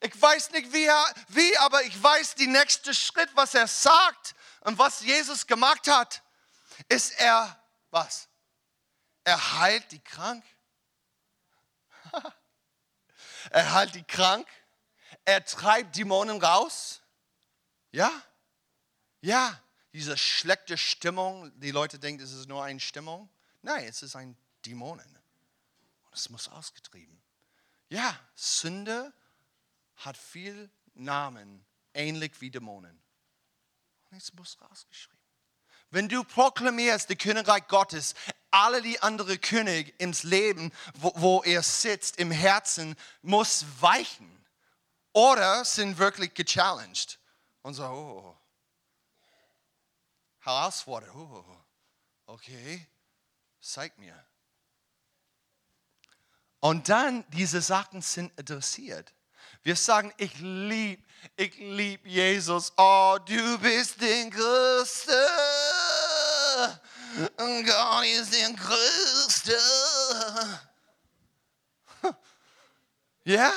[0.00, 0.88] Ich weiß nicht wie,
[1.28, 6.24] wie, aber ich weiß, die nächste Schritt, was er sagt und was Jesus gemacht hat,
[6.88, 7.56] ist er,
[7.92, 8.26] was?
[9.22, 10.44] Er heilt die krank.
[13.50, 14.48] er heilt die krank.
[15.24, 17.00] Er treibt Dämonen raus.
[17.92, 18.10] Ja?
[19.20, 19.56] Ja,
[19.92, 23.30] diese schlechte Stimmung, die Leute denken, es ist nur eine Stimmung.
[23.64, 25.18] Nein, es ist ein Dämonen.
[26.04, 27.18] Und es muss ausgetrieben.
[27.88, 29.10] Ja, Sünde
[29.96, 33.02] hat viel Namen, ähnlich wie Dämonen.
[34.10, 35.18] Und es muss rausgeschrieben.
[35.88, 38.14] Wenn du proklamierst, der Königreich Gottes,
[38.50, 44.44] alle die anderen König im Leben, wo, wo er sitzt, im Herzen, muss weichen.
[45.14, 47.18] Oder sind wirklich gechallenged.
[47.62, 48.36] Und so, oh,
[50.40, 51.44] herausfordert, oh,
[52.26, 52.86] okay
[53.64, 54.14] zeig mir.
[56.60, 59.12] Und dann diese Sachen sind adressiert.
[59.62, 61.02] Wir sagen, ich liebe,
[61.36, 62.72] ich liebe Jesus.
[62.76, 65.28] Oh, du bist der Größte.
[67.36, 69.58] Gott ist der Größte.
[73.26, 73.50] Ja?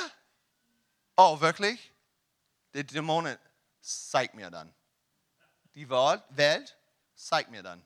[1.14, 1.92] Oh, wirklich?
[2.72, 3.36] Die Dämonen,
[3.82, 4.74] zeig mir dann.
[5.74, 6.78] Die Welt,
[7.14, 7.84] zeig mir dann.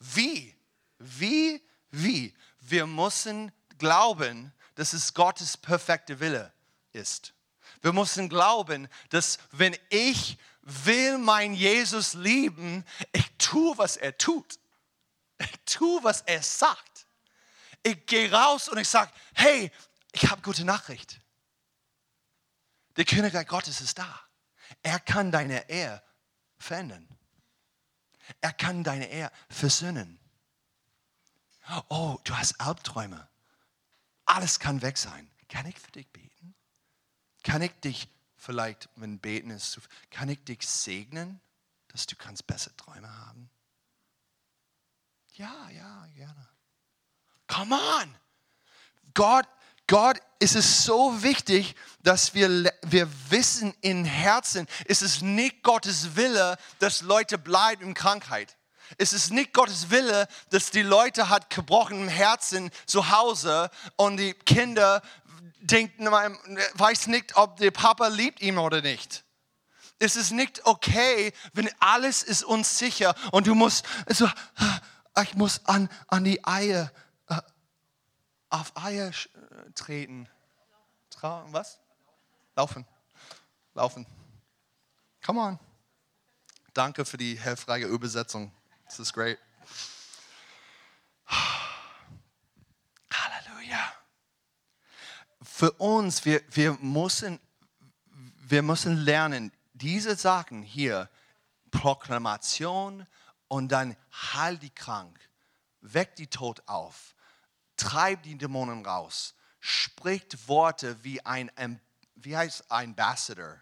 [0.00, 0.57] Wie?
[0.98, 1.62] Wie?
[1.90, 2.34] Wie?
[2.60, 6.52] Wir müssen glauben, dass es Gottes perfekte Wille
[6.92, 7.34] ist.
[7.82, 14.58] Wir müssen glauben, dass wenn ich will mein Jesus lieben, ich tue, was er tut.
[15.38, 17.06] Ich tue, was er sagt.
[17.82, 19.70] Ich gehe raus und ich sage, hey,
[20.12, 21.20] ich habe gute Nachricht.
[22.96, 24.20] Der Königreich Gottes ist da.
[24.82, 26.02] Er kann deine Ehe
[26.58, 27.08] verändern.
[28.40, 30.18] Er kann deine Ehe versöhnen.
[31.88, 33.28] Oh, du hast Albträume.
[34.24, 35.30] Alles kann weg sein.
[35.48, 36.54] Kann ich für dich beten?
[37.42, 41.40] Kann ich dich vielleicht, wenn beten ist, kann ich dich segnen,
[41.88, 43.50] dass du kannst bessere Träume haben?
[45.34, 46.48] Ja, ja, gerne.
[47.46, 48.14] Come on.
[49.14, 49.46] Gott,
[49.86, 56.16] Gott ist es so wichtig, dass wir, wir wissen in Herzen, ist es nicht Gottes
[56.16, 58.57] Wille, dass Leute bleiben in Krankheit.
[58.96, 64.34] Es ist nicht Gottes Wille, dass die Leute hat gebrochenem Herzen zu Hause und die
[64.34, 65.02] Kinder
[65.60, 66.06] denken,
[66.74, 69.24] weiß nicht, ob der Papa liebt ihn oder nicht.
[69.98, 74.30] Es ist nicht okay, wenn alles ist unsicher und du musst, also,
[75.22, 76.92] ich muss an, an die Eier,
[77.28, 77.40] äh,
[78.48, 79.10] auf Eier
[79.74, 80.28] treten.
[81.10, 81.80] Trau was?
[82.54, 82.86] Laufen.
[83.74, 84.06] Laufen.
[85.24, 85.58] Come on.
[86.74, 88.52] Danke für die hilfreiche Übersetzung.
[88.88, 89.38] Das ist great.
[93.12, 93.92] Halleluja.
[95.42, 97.38] Für uns, wir, wir, müssen,
[98.06, 101.10] wir müssen lernen, diese Sachen hier,
[101.70, 103.06] Proklamation
[103.48, 105.20] und dann heil die krank,
[105.82, 107.14] weck die Tod auf,
[107.76, 111.50] treib die Dämonen raus, spricht Worte wie ein,
[112.14, 113.60] wie heißt Ambassador,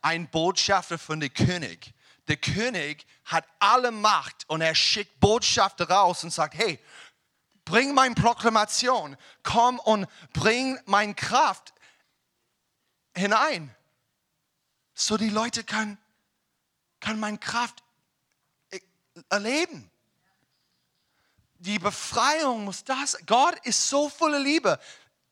[0.00, 1.92] ein Botschafter von dem König
[2.28, 6.78] der König hat alle Macht und er schickt Botschafter raus und sagt, hey,
[7.64, 11.74] bring meine Proklamation, komm und bring meine Kraft
[13.14, 13.74] hinein,
[14.94, 15.98] so die Leute können,
[17.00, 17.82] können meine Kraft
[19.28, 19.90] erleben.
[21.58, 24.78] Die Befreiung muss das, Gott ist so voller Liebe.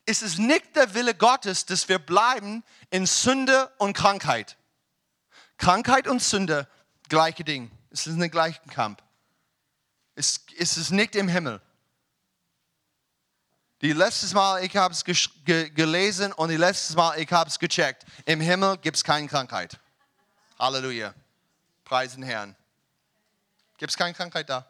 [0.05, 4.57] Es ist nicht der Wille Gottes, dass wir bleiben in Sünde und Krankheit.
[5.57, 6.69] Krankheit und Sünde
[7.09, 7.71] gleiche Ding.
[7.91, 9.03] Es ist ein gleichen Kampf.
[10.15, 11.61] Es, es ist nicht im Himmel.
[13.83, 17.59] Die letztes Mal, ich habe es ge gelesen und die letztes Mal, ich habe es
[17.59, 18.05] gecheckt.
[18.25, 19.79] Im Himmel gibt es keine Krankheit.
[20.59, 21.15] Halleluja.
[21.85, 22.57] Preisen Herrn.
[23.77, 24.67] Gibt es keine Krankheit da?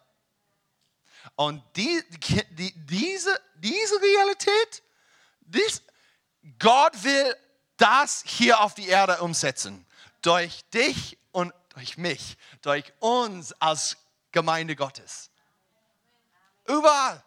[1.37, 2.03] Und die,
[2.51, 4.83] die, diese, diese Realität,
[5.41, 5.83] dies,
[6.59, 7.35] Gott will
[7.77, 9.87] das hier auf die Erde umsetzen.
[10.23, 11.17] Durch dich
[11.77, 13.99] durch mich, durch uns als
[14.33, 15.31] Gemeinde Gottes.
[16.65, 17.23] Überall,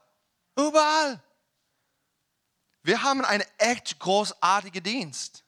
[0.56, 1.22] überall.
[2.82, 5.44] Wir haben einen echt großartigen Dienst.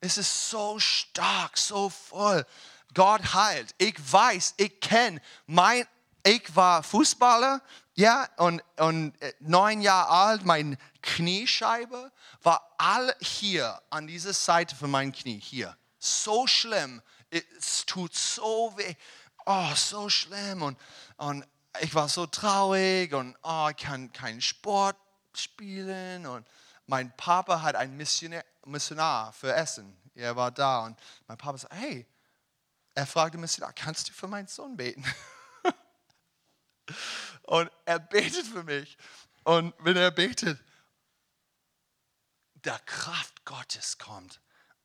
[0.00, 2.46] Es ist so stark, so voll.
[2.94, 3.74] Gott heilt.
[3.76, 5.86] Ich weiß, ich kenne mein,
[6.24, 7.60] ich war Fußballer,
[7.94, 12.10] ja, und, und äh, neun Jahre alt, meine Kniescheibe
[12.42, 15.76] war alle hier an dieser Seite von meinem Knie, hier.
[15.98, 17.02] So schlimm
[17.34, 18.94] es tut so weh,
[19.46, 20.62] oh, so schlimm.
[20.62, 20.78] Und,
[21.16, 21.46] und
[21.80, 24.96] ich war so traurig und oh, ich kann keinen Sport
[25.34, 26.26] spielen.
[26.26, 26.46] Und
[26.86, 29.96] mein Papa hat einen Missionar, Missionar für Essen.
[30.14, 32.06] Er war da und mein Papa sagte, hey,
[32.94, 35.04] er fragte Missionar, kannst du für meinen Sohn beten?
[37.42, 38.96] und er betet für mich.
[39.42, 40.58] Und wenn er betet,
[42.54, 44.40] der Kraft Gottes kommt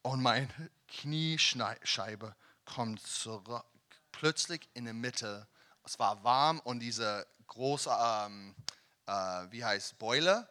[0.10, 0.50] und mein
[0.88, 2.36] Kniescheibe
[2.66, 3.64] kommt zurück,
[4.12, 5.48] plötzlich in der Mitte.
[5.86, 8.56] Es war warm und diese große, ähm,
[9.06, 9.12] äh,
[9.52, 10.50] wie heißt Boiler,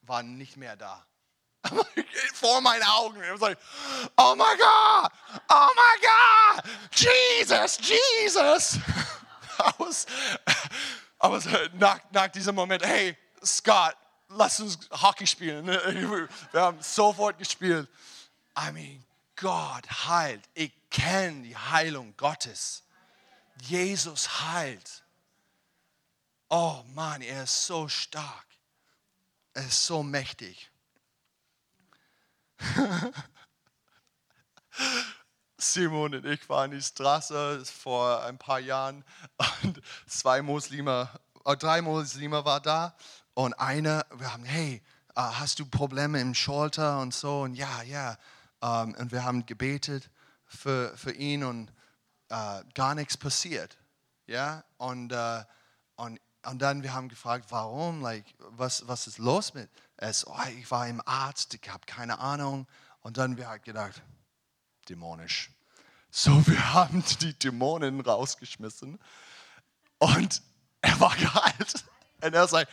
[0.00, 1.04] war nicht mehr da.
[2.32, 3.22] Vor meinen Augen.
[3.22, 3.58] Ich war like,
[4.16, 5.12] oh my God,
[5.50, 8.78] oh my God, Jesus, Jesus.
[9.76, 10.06] was,
[11.18, 11.38] aber
[11.74, 13.14] nach, nach diesem Moment, hey,
[13.44, 13.94] Scott,
[14.28, 15.66] lass uns Hockey spielen.
[16.52, 17.86] Wir haben sofort gespielt.
[18.56, 19.04] I mean,
[19.36, 20.48] Gott heilt.
[20.54, 22.82] Ich kenne die Heilung Gottes.
[23.62, 25.02] Jesus heilt.
[26.48, 28.46] Oh Mann, er ist so stark.
[29.54, 30.70] Er ist so mächtig.
[35.58, 39.04] Simon und ich waren in die Straße vor ein paar Jahren
[39.62, 41.08] und zwei Muslime,
[41.44, 42.96] äh, drei Muslime waren da
[43.34, 44.82] und einer, wir haben, hey,
[45.14, 48.16] äh, hast du Probleme im Schulter und so und ja, ja.
[48.62, 50.10] Ähm, und wir haben gebetet
[50.46, 51.72] für, für ihn und
[52.28, 53.78] äh, gar nichts passiert.
[54.26, 55.44] Ja, und, äh,
[55.96, 60.26] und, und dann wir haben gefragt, warum, like, was, was ist los mit es?
[60.26, 62.66] Oh, ich war im Arzt, ich habe keine Ahnung.
[63.00, 64.02] Und dann wir haben gedacht,
[64.88, 65.50] dämonisch.
[66.10, 68.98] So, wir haben die Dämonen rausgeschmissen
[69.98, 70.42] und
[70.82, 71.84] er war geheilt.
[72.22, 72.70] Und er sagt,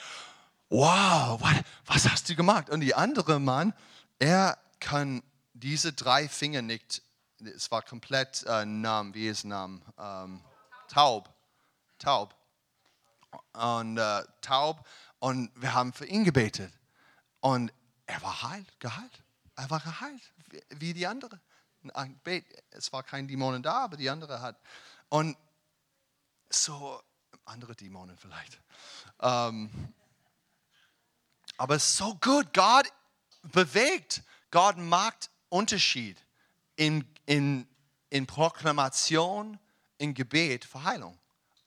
[0.69, 1.41] wow,
[1.85, 2.69] was hast du gemacht?
[2.69, 3.73] Und die andere Mann,
[4.19, 5.23] er kann
[5.59, 7.01] diese drei Finger nicht,
[7.39, 9.83] es war komplett äh, Namen, wie ist Namen?
[9.97, 10.41] Ähm,
[10.87, 11.33] taub.
[11.99, 12.35] Taub.
[13.53, 14.87] Und äh, taub.
[15.19, 16.71] Und wir haben für ihn gebetet.
[17.39, 17.73] Und
[18.05, 19.23] er war heilt, geheilt.
[19.55, 21.39] Er war geheilt, wie, wie die andere.
[22.71, 24.59] Es war kein Dämonen da, aber die andere hat.
[25.09, 25.37] Und
[26.49, 27.01] so,
[27.45, 28.59] andere Dämonen vielleicht.
[29.21, 29.93] Ähm,
[31.57, 32.53] aber so gut.
[32.53, 32.87] Gott
[33.41, 34.23] bewegt.
[34.51, 36.17] Gott macht Unterschied
[36.75, 37.67] in, in,
[38.09, 39.59] in Proklamation,
[39.97, 41.17] in Gebet für Heilung.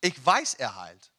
[0.01, 1.11] Ich weiß, er heilt.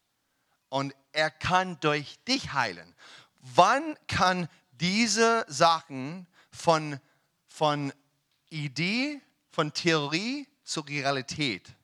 [0.70, 2.96] Und er kann durch dich heilen.
[3.40, 7.00] Wann kann diese Sachen von,
[7.48, 7.92] von
[8.50, 11.76] Idee, von Theorie zur Realität?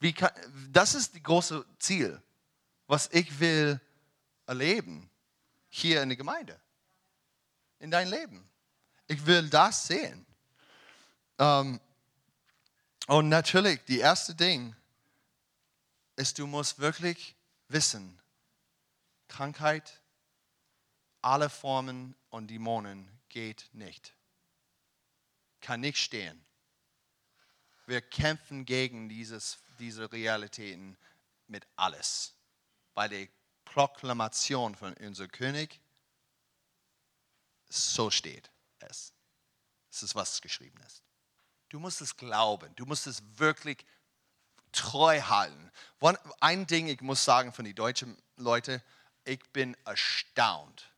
[0.00, 0.30] Wie kann,
[0.70, 2.22] das ist das große Ziel,
[2.86, 3.80] was ich will
[4.46, 5.10] erleben
[5.68, 6.58] hier in der Gemeinde,
[7.80, 8.47] in dein Leben.
[9.08, 10.26] Ich will das sehen.
[11.38, 11.80] Ähm,
[13.06, 14.76] und natürlich, die erste Ding
[16.16, 17.34] ist, du musst wirklich
[17.68, 18.20] wissen,
[19.28, 20.02] Krankheit,
[21.22, 24.14] alle Formen und Dämonen geht nicht.
[25.62, 26.44] Kann nicht stehen.
[27.86, 30.98] Wir kämpfen gegen dieses, diese Realitäten
[31.46, 32.34] mit alles.
[32.92, 33.30] Weil die
[33.64, 35.80] Proklamation von unserem König,
[37.70, 38.50] so steht
[38.82, 39.12] es.
[39.90, 41.02] Es ist, was geschrieben ist.
[41.68, 42.74] Du musst es glauben.
[42.76, 43.84] Du musst es wirklich
[44.72, 45.70] treu halten.
[46.40, 48.82] Ein Ding, ich muss sagen von den deutschen Leuten,
[49.24, 50.92] ich bin erstaunt,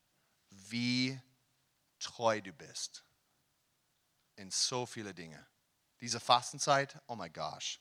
[0.51, 1.21] wie
[1.99, 3.05] treu du bist
[4.37, 5.45] in so viele Dinge.
[6.01, 7.81] Diese Fastenzeit, oh my gosh.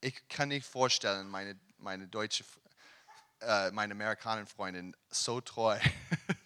[0.00, 2.44] Ich kann nicht vorstellen, meine, meine deutsche
[3.42, 5.78] äh, meine amerikanischen Freundin so treu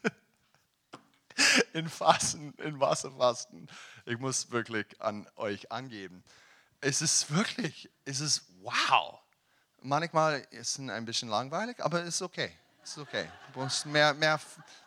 [1.73, 3.69] in Fasten, in Wasserfasten.
[4.05, 6.25] Ich muss wirklich an euch angeben.
[6.81, 9.19] Es ist wirklich, es ist wow.
[9.81, 12.53] Manchmal ist es ein bisschen langweilig, aber es ist okay.
[12.83, 13.29] Es ist okay.
[13.53, 14.41] Du musst mehr, mehr,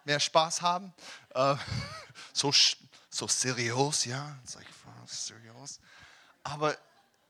[0.06, 0.94] mehr Spaß haben.
[1.34, 1.56] Äh,
[2.34, 2.52] so,
[3.10, 4.38] so seriös, ja.
[5.06, 5.80] seriös.
[6.44, 6.78] Aber,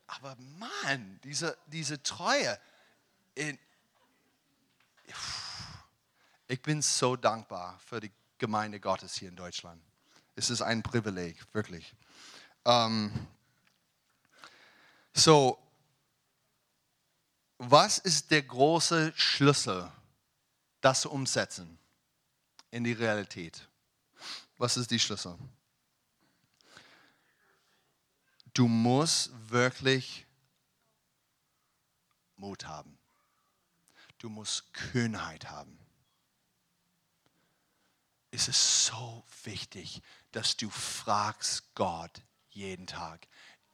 [0.06, 2.58] aber Mann, diese, diese Treue
[3.34, 3.58] in,
[6.46, 9.80] ich bin so dankbar für die Gemeinde Gottes hier in Deutschland.
[10.34, 11.94] Es ist ein Privileg, wirklich.
[12.64, 13.12] Ähm,
[15.12, 15.58] so,
[17.58, 19.92] was ist der große Schlüssel,
[20.80, 21.78] das zu umsetzen
[22.70, 23.68] in die Realität?
[24.56, 25.38] Was ist die Schlüssel?
[28.54, 30.26] Du musst wirklich
[32.36, 32.98] Mut haben.
[34.18, 35.78] Du musst Kühnheit haben.
[38.30, 40.02] Es ist so wichtig,
[40.32, 43.26] dass du fragst Gott jeden Tag,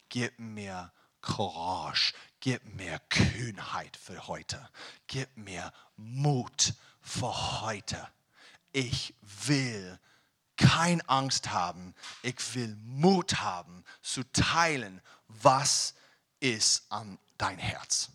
[0.09, 0.91] gib mir
[1.21, 4.69] Courage, gib mir Kühnheit für heute,
[5.07, 8.07] gib mir Mut für heute.
[8.71, 9.99] Ich will
[10.55, 11.93] keine Angst haben,
[12.23, 15.93] ich will Mut haben zu teilen, was
[16.39, 18.09] ist an dein Herz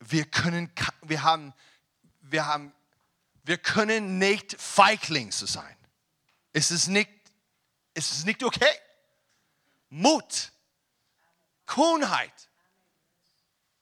[0.00, 0.70] wir können,
[1.02, 1.52] wir haben,
[2.22, 2.72] wir haben,
[3.44, 5.76] wir können nicht Feigling zu sein.
[6.52, 7.10] Es ist nicht,
[7.94, 8.74] es ist nicht okay.
[9.88, 10.52] Mut,
[11.66, 12.48] Kühnheit.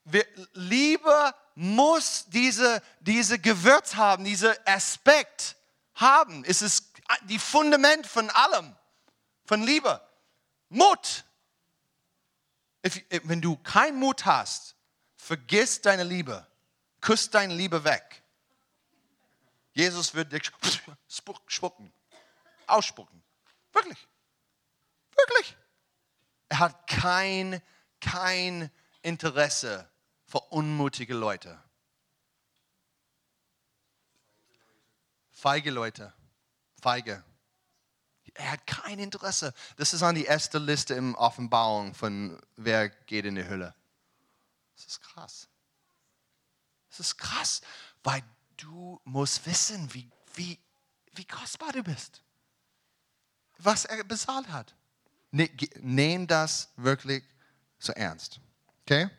[0.04, 5.56] Wir, Liebe muss diese, diese Gewürz haben, diese Aspekt
[5.94, 6.44] haben.
[6.44, 6.92] Es ist
[7.24, 8.74] die Fundament von allem,
[9.44, 10.00] von Liebe.
[10.68, 11.24] Mut.
[12.86, 14.76] If, wenn du keinen Mut hast,
[15.18, 16.46] Vergiss deine Liebe.
[17.02, 18.22] Küss deine Liebe weg.
[19.78, 20.42] Jesus wird dich
[21.46, 21.92] spucken,
[22.66, 23.22] ausspucken.
[23.72, 24.08] Wirklich.
[25.16, 25.56] Wirklich.
[26.48, 27.62] Er hat kein,
[28.00, 28.72] kein
[29.02, 29.88] Interesse
[30.26, 31.62] für unmutige Leute.
[35.30, 36.12] Feige Leute.
[36.82, 37.22] Feige.
[38.34, 39.54] er hat kein Interesse.
[39.76, 43.76] Das ist an die erste Liste im Offenbarung von wer geht in die Hölle.
[44.74, 45.48] Das ist krass.
[46.88, 47.60] Das ist krass,
[48.02, 48.24] weil
[48.58, 50.58] du musst wissen, wie, wie,
[51.12, 52.22] wie kostbar du bist.
[53.58, 54.74] Was er bezahlt hat.
[55.30, 55.50] Ne,
[55.80, 57.24] Nehm das wirklich
[57.78, 58.40] so ernst.
[58.82, 59.10] Okay?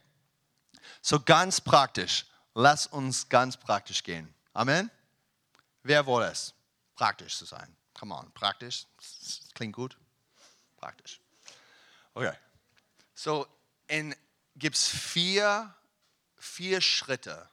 [1.01, 2.25] So ganz praktisch.
[2.53, 4.33] Lass uns ganz praktisch gehen.
[4.53, 4.89] Amen.
[5.83, 6.53] Wer will es?
[6.95, 7.75] Praktisch zu sein.
[7.93, 8.85] Come on, praktisch.
[9.53, 9.97] Klingt gut.
[10.77, 11.21] Praktisch.
[12.13, 12.33] Okay.
[13.13, 13.47] So,
[14.55, 15.73] gibt es vier,
[16.37, 17.49] vier Schritte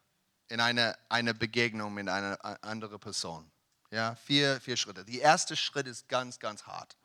[0.48, 3.50] in eine, eine Begegnung mit einer anderen Person.
[3.90, 5.04] Ja, vier, vier Schritte.
[5.04, 6.96] Der erste Schritt ist ganz, ganz hart.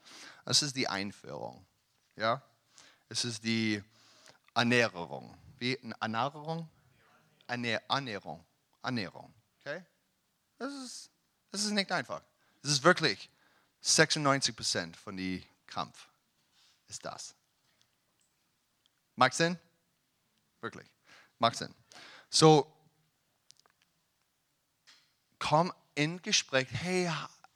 [0.46, 1.66] Das ist die Einführung.
[2.16, 2.42] Ja,
[3.10, 3.84] es ist die
[4.54, 5.38] Ernährung.
[5.60, 6.70] Wie Ernährung?
[7.48, 8.46] Ernährung.
[8.82, 9.34] Ernährung.
[9.60, 9.84] Okay?
[10.58, 11.10] Das ist,
[11.52, 12.22] das ist nicht einfach.
[12.62, 13.30] Das ist wirklich
[13.82, 16.08] 96 Prozent von dem Kampf
[16.88, 17.36] ist das.
[19.16, 19.58] Macht Sinn?
[20.60, 20.88] Wirklich.
[21.39, 21.74] Macht Sinn.
[22.30, 22.72] So,
[25.42, 26.68] komm in Gespräch.
[26.72, 27.12] Hey,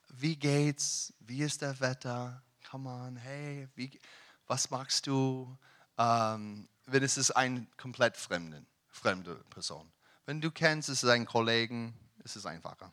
[0.08, 1.14] wie geht's?
[1.20, 2.42] Wie ist der Wetter?
[2.68, 3.98] Come on, hey, wie,
[4.46, 5.56] was magst du?
[5.96, 9.90] Ähm, wenn es ist eine komplett fremde, fremde Person.
[10.26, 12.90] Wenn du kennst, es ist ein Kollegen, ist es einfacher.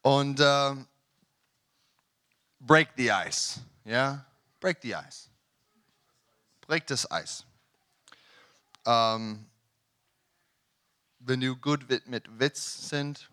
[0.00, 0.74] Und uh,
[2.60, 3.60] break the ice.
[3.84, 3.92] Ja?
[3.92, 4.26] Yeah?
[4.58, 5.28] Break the ice.
[6.62, 7.44] Break das Eis.
[8.86, 9.46] Ähm,
[11.18, 13.28] wenn du gut mit Witz sind,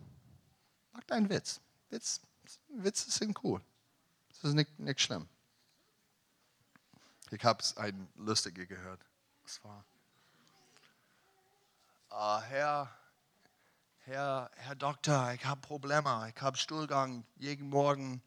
[1.04, 1.60] mach deinen Witz.
[1.90, 2.20] Witz.
[2.68, 3.60] Witze sind cool.
[4.28, 5.28] Das ist nicht, nicht schlimm.
[7.30, 9.00] Ich habe ein lustiger gehört.
[9.42, 9.84] Was war?
[12.10, 12.96] Uh, Herr,
[14.00, 16.32] Herr, Herr Doktor, ich habe Probleme.
[16.34, 18.22] Ich habe Stuhlgang jeden Morgen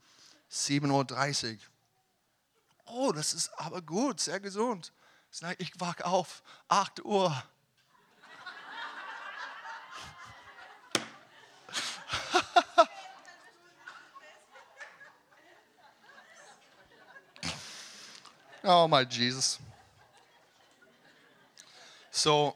[0.51, 1.59] 7.30 Uhr.
[2.85, 4.91] Oh, das ist aber gut, sehr gesund.
[5.57, 7.43] Ich wach auf, 8 Uhr.
[18.67, 19.59] Oh, my Jesus.
[22.11, 22.55] So,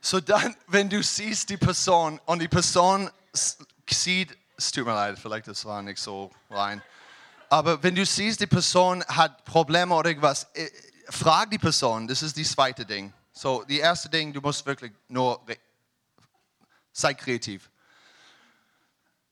[0.00, 5.18] so dann, wenn du siehst die Person und die Person sieht, es tut mir leid,
[5.18, 6.82] vielleicht das war nicht so rein,
[7.50, 10.70] aber wenn du siehst, die Person hat Probleme oder irgendwas, äh,
[11.08, 13.12] frag die Person, das ist das zweite Ding.
[13.32, 15.44] So, die erste Ding, du musst wirklich nur,
[16.92, 17.70] sei kreativ.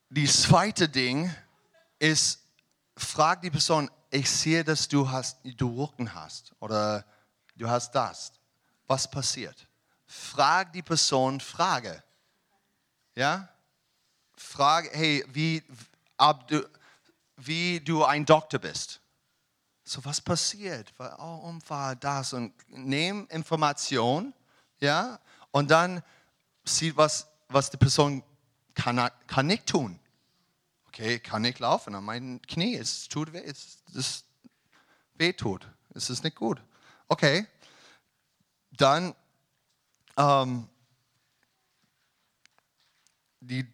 [0.08, 1.34] Die zweite Ding
[1.98, 2.40] ist,
[2.96, 7.04] frag die Person, ich sehe, dass du, hast, du Rücken hast oder
[7.56, 8.32] du hast das.
[8.86, 9.66] Was passiert?
[10.06, 12.02] frag die Person Frage.
[13.14, 13.48] Ja?
[14.36, 15.62] Frage, hey, wie,
[16.48, 16.68] du,
[17.36, 19.00] wie du ein Doktor bist.
[19.84, 20.92] So, was passiert?
[20.98, 22.32] Oh, Unfall, das.
[22.32, 24.34] Und nehm Information,
[24.80, 25.18] ja,
[25.52, 26.02] und dann
[26.64, 28.22] sieht, was, was die Person
[28.74, 29.98] kann, kann nicht tun.
[30.98, 34.24] Okay, kann nicht laufen an meinem Knie, es tut weh, es, es
[35.12, 36.62] weh tut, es ist nicht gut.
[37.06, 37.46] Okay,
[38.70, 39.14] dann
[40.16, 40.66] ähm,
[43.40, 43.70] die,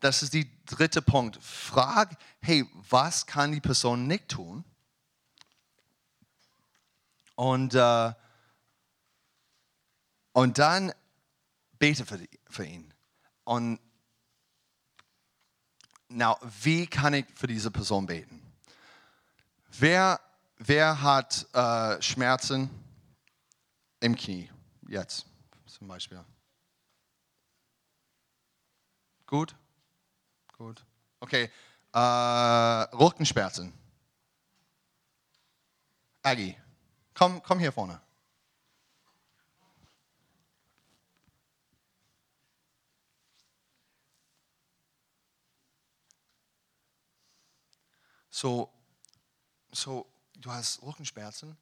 [0.00, 1.38] das ist der dritte Punkt.
[1.40, 4.64] Frag, hey, was kann die Person nicht tun?
[7.36, 8.12] Und, äh,
[10.32, 10.92] und dann
[11.78, 12.92] bete für, die, für ihn.
[13.44, 13.78] Und
[16.08, 18.40] now, wie kann ich für diese Person beten?
[19.78, 20.20] Wer,
[20.58, 22.70] wer hat äh, Schmerzen
[24.00, 24.50] im Knie?
[24.88, 25.26] jetzt
[25.66, 26.24] zum Beispiel.
[29.26, 29.54] Gut?
[30.56, 30.84] Gut.
[31.20, 31.50] Okay.
[31.92, 33.72] Äh, Rückenschmerzen.
[36.22, 36.56] Aggie,
[37.14, 38.00] komm, komm hier vorne.
[48.36, 48.70] So,
[49.72, 51.56] so, du hast Rückenschmerzen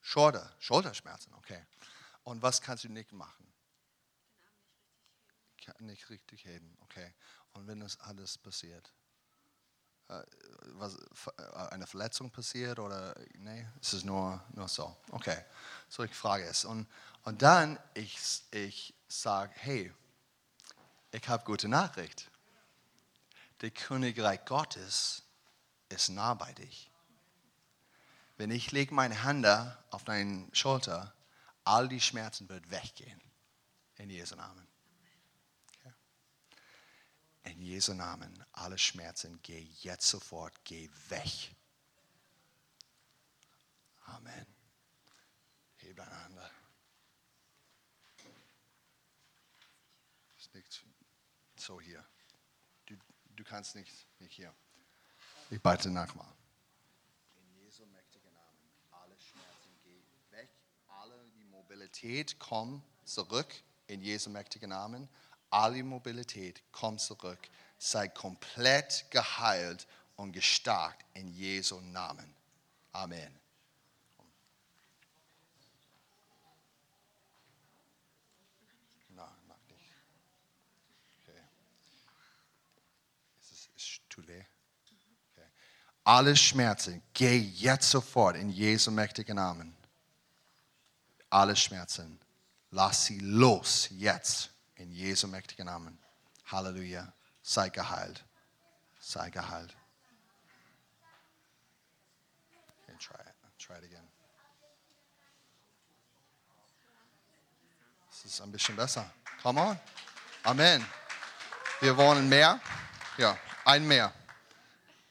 [0.00, 1.60] Schulter, Schulterschmerzen, okay.
[2.22, 3.52] Und was kannst du nicht machen?
[5.80, 7.12] Nicht richtig heben, okay.
[7.54, 8.92] Und wenn das alles passiert,
[10.06, 10.22] äh,
[10.74, 10.94] was,
[11.36, 14.96] äh, eine Verletzung passiert oder nee, es ist nur, nur so.
[15.10, 15.44] Okay,
[15.88, 16.64] so ich frage es.
[16.64, 16.86] Und,
[17.24, 18.16] und dann ich,
[18.52, 19.92] ich sage, hey,
[21.10, 22.30] ich habe gute Nachricht.
[23.60, 25.22] Der Königreich Gottes
[25.88, 26.90] ist nah bei dich
[28.36, 29.46] wenn ich lege meine Hand
[29.90, 31.14] auf deine Schulter,
[31.64, 33.20] all die Schmerzen wird weggehen.
[33.96, 34.66] In Jesu Namen.
[37.44, 41.54] In Jesu Namen, alle Schmerzen, geh jetzt sofort, geh weg.
[44.06, 44.46] Amen.
[45.76, 46.40] Heb deine Hand.
[51.56, 52.04] So hier.
[53.48, 54.52] Kannst nicht, nicht hier.
[55.50, 56.26] Ich bete nochmal.
[57.36, 60.50] In Jesu mächtigen Namen, alle Schmerzen geh weg,
[60.88, 63.54] alle die Mobilität komm zurück.
[63.86, 65.08] In Jesu mächtigen Namen,
[65.50, 67.38] alle Mobilität komm zurück.
[67.78, 69.86] Sei komplett geheilt
[70.16, 72.34] und gestärkt in Jesu Namen.
[72.92, 73.38] Amen.
[79.10, 79.92] Nein, mach nicht.
[81.22, 81.40] Okay.
[83.40, 83.82] Es, ist, es
[84.16, 84.44] tut weh.
[85.32, 85.46] Okay.
[86.04, 89.76] Alle Schmerzen, geh jetzt sofort in Jesu mächtigen Namen.
[91.28, 92.18] Alle Schmerzen,
[92.70, 95.98] lass sie los jetzt in Jesu mächtigen Namen.
[96.46, 97.12] Halleluja.
[97.42, 98.24] Sei geheilt.
[98.98, 99.76] Sei geheilt.
[102.82, 103.34] Okay, try it.
[103.58, 104.08] Try it again.
[108.10, 109.10] Es ist ein bisschen besser.
[109.42, 109.78] Come on.
[110.44, 110.84] Amen.
[111.80, 112.60] Wir wollen mehr.
[113.18, 114.12] Ja, ein mehr.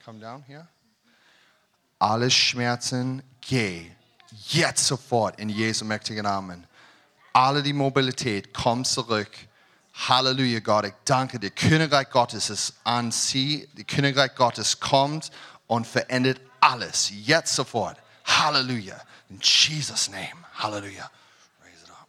[0.04, 0.68] Come down here.
[2.00, 3.92] Alle Schmerzen, geh.
[4.48, 6.68] Jetzt sofort in Jesu mächtigen Namen.
[7.34, 9.30] Alle die Mobilität, komm zurück.
[10.08, 10.86] Halleluja, Gott.
[10.86, 11.52] Ich danke dir.
[11.52, 13.68] Königreich Gottes ist an sie.
[13.74, 15.32] Die Königreich Gottes kommt
[15.68, 17.10] und verändert alles.
[17.12, 17.98] Jetzt sofort.
[18.26, 19.00] Halleluja.
[19.30, 20.46] In Jesus' name.
[20.58, 21.10] Halleluja.
[21.64, 22.08] Raise it up.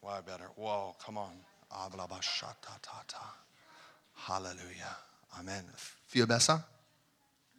[0.00, 0.50] Why better?
[0.56, 1.44] Whoa, come on.
[1.70, 3.47] Ablabashatatata.
[4.26, 4.96] Halleluja.
[5.30, 5.72] Amen.
[6.06, 6.66] Viel besser?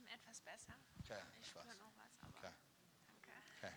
[0.05, 0.73] Etwas besser.
[1.03, 1.19] Okay.
[1.41, 2.53] Ich spüre noch was, aber Okay.
[3.61, 3.67] danke.
[3.67, 3.73] Okay.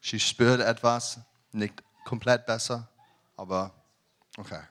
[0.00, 1.18] Sie spürt etwas,
[1.52, 2.88] nicht komplett besser,
[3.36, 3.72] aber
[4.36, 4.62] okay.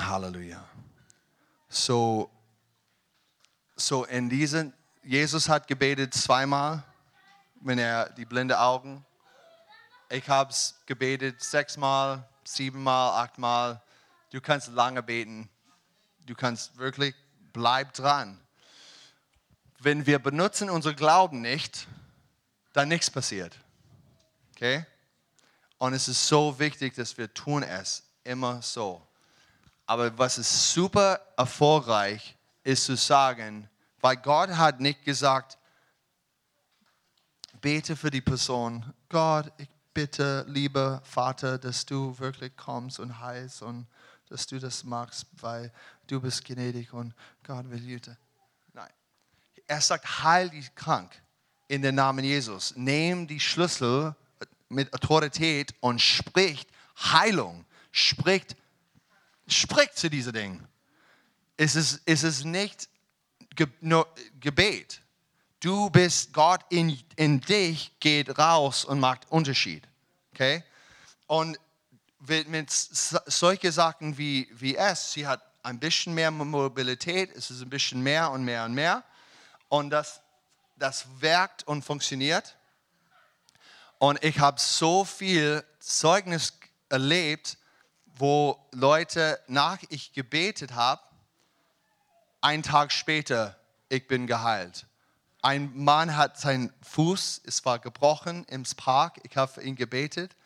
[0.00, 0.64] Halleluja.
[1.68, 2.30] So,
[3.74, 6.82] so in diesen, Jesus hat gebetet zweimal,
[7.60, 9.04] wenn er die blinde Augen.
[10.08, 13.82] Ich habe es gebetet sechsmal, siebenmal, achtmal.
[14.36, 15.48] Du kannst lange beten.
[16.26, 17.14] Du kannst wirklich,
[17.54, 18.38] bleib dran.
[19.78, 21.88] Wenn wir benutzen unseren Glauben nicht,
[22.74, 23.58] dann nichts passiert.
[24.50, 24.84] Okay?
[25.78, 29.00] Und es ist so wichtig, dass wir tun es immer so.
[29.86, 33.70] Aber was ist super erfolgreich, ist zu sagen,
[34.02, 35.56] weil Gott hat nicht gesagt,
[37.62, 38.84] bete für die Person.
[39.08, 43.86] Gott, ich bitte, lieber Vater, dass du wirklich kommst und heilst und
[44.28, 45.72] dass du das machst, weil
[46.06, 47.14] du bist gnädig und
[47.44, 48.16] Gott will Jüte.
[48.72, 48.90] Nein.
[49.66, 51.20] Er sagt, heil die krank
[51.68, 52.74] in den Namen Jesus.
[52.76, 54.14] Nimm die Schlüssel
[54.68, 56.68] mit Autorität und spricht
[56.98, 57.64] Heilung.
[57.92, 58.56] Spricht,
[59.46, 60.68] spricht zu diesen Dingen.
[61.56, 62.88] Es ist, es ist nicht
[63.80, 64.06] nur
[64.40, 65.00] Gebet.
[65.60, 69.86] Du bist Gott in, in dich, geht raus und macht Unterschied.
[70.32, 70.62] Okay?
[71.26, 71.58] Und
[72.18, 77.70] mit, solchen Sachen wie, wie es, sie hat ein bisschen mehr Mobilität, es ist ein
[77.70, 79.02] bisschen mehr und mehr und mehr.
[79.68, 80.20] Und das,
[80.76, 82.56] das wirkt und funktioniert.
[83.98, 86.52] Und ich habe so viel Zeugnis
[86.88, 87.58] erlebt,
[88.04, 91.02] wo Leute, nach ich gebetet habe,
[92.40, 93.58] einen Tag später,
[93.88, 94.86] ich bin geheilt.
[95.42, 100.36] Ein Mann hat seinen Fuß, es war gebrochen im Park, ich habe für ihn gebetet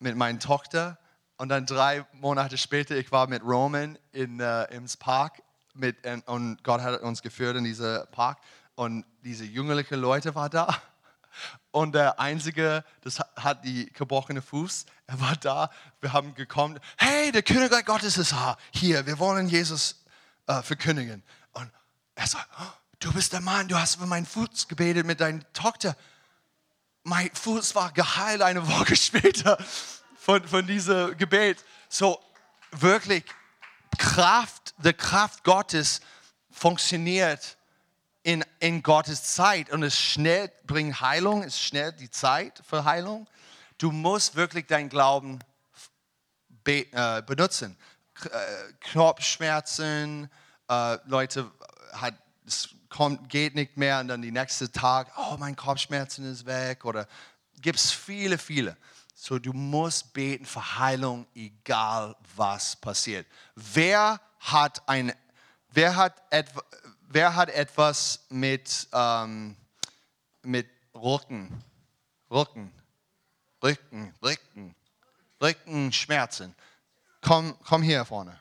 [0.00, 0.98] mit meiner Tochter.
[1.36, 5.42] Und dann drei Monate später, ich war mit Roman in, äh, im Park
[5.74, 8.38] mit, äh, und Gott hat uns geführt in diesen Park
[8.74, 10.68] und diese jüngliche Leute waren da.
[11.70, 15.70] Und der Einzige, das hat die gebrochene Fuß, er war da.
[16.00, 18.34] Wir haben gekommen, hey, der Königreich Gottes ist
[18.72, 20.04] hier, wir wollen Jesus
[20.48, 21.22] äh, verkündigen.
[21.52, 21.70] Und
[22.16, 25.40] er sagt, oh, du bist der Mann, du hast für meinen Fuß gebetet mit deiner
[25.52, 25.94] Tochter.
[27.02, 29.58] Mein Fuß war geheilt eine Woche später
[30.16, 31.64] von, von diesem Gebet.
[31.88, 32.20] So
[32.72, 33.24] wirklich
[33.98, 36.00] Kraft, die Kraft Gottes
[36.50, 37.56] funktioniert
[38.22, 43.26] in, in Gottes Zeit und es schnell bringt Heilung, es schnell die Zeit für Heilung.
[43.78, 45.38] Du musst wirklich deinen Glauben
[46.48, 47.78] be, äh, benutzen.
[48.14, 50.30] K äh, Kopfschmerzen,
[50.68, 51.50] äh, Leute
[51.92, 52.14] hat,
[52.46, 56.84] es kommt, geht nicht mehr und dann die nächste Tag, oh, mein Kopfschmerzen ist weg
[56.84, 57.06] oder
[57.62, 58.76] gibt es viele, viele.
[59.14, 63.26] So, du musst beten für Heilung, egal was passiert.
[63.54, 65.12] Wer hat ein,
[65.68, 66.62] wer hat etwa,
[67.08, 69.56] wer hat etwas mit, ähm,
[70.42, 71.62] mit Rücken,
[72.30, 72.72] Rücken,
[73.62, 74.74] Rücken, Rücken,
[75.40, 76.54] Rückenschmerzen?
[77.20, 78.38] Komm, komm hier vorne.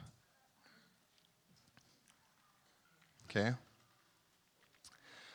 [3.25, 3.53] Okay.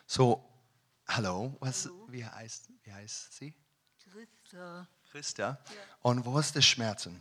[0.06, 0.44] So,
[1.08, 3.54] hallo, was, Wie, heißt, wie heißt sie?
[4.12, 5.58] Christa, Christa.
[6.02, 7.20] Und wo ist das Schmerzen?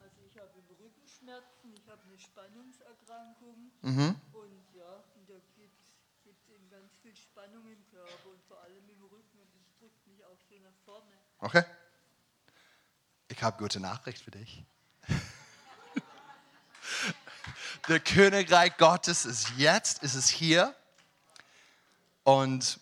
[0.00, 4.16] also ich habe Rückenschmerzen, ich habe eine Spannungserkrankung Mhm.
[4.32, 5.78] und ja, und da gibt
[6.26, 10.06] es eben ganz viel Spannung im Körper und vor allem im Rücken und das drückt
[10.06, 11.12] mich auch so nach vorne.
[11.38, 11.64] Okay.
[13.28, 14.64] Ich habe gute Nachricht für dich.
[17.88, 20.74] Der Königreich Gottes ist jetzt, ist es hier.
[22.28, 22.78] Und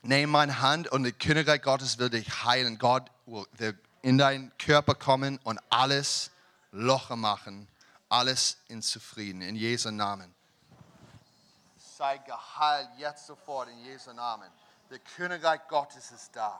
[0.00, 2.78] nimm meine Hand und der Königreich Gottes will dich heilen.
[2.78, 6.30] Gott will in deinen Körper kommen und alles
[6.72, 7.68] Locher machen.
[8.08, 9.42] Alles in Zufrieden.
[9.42, 10.34] In Jesu Namen.
[11.76, 14.50] Sei geheilt jetzt sofort in Jesu Namen.
[14.88, 16.58] Der Königreich Gottes ist da.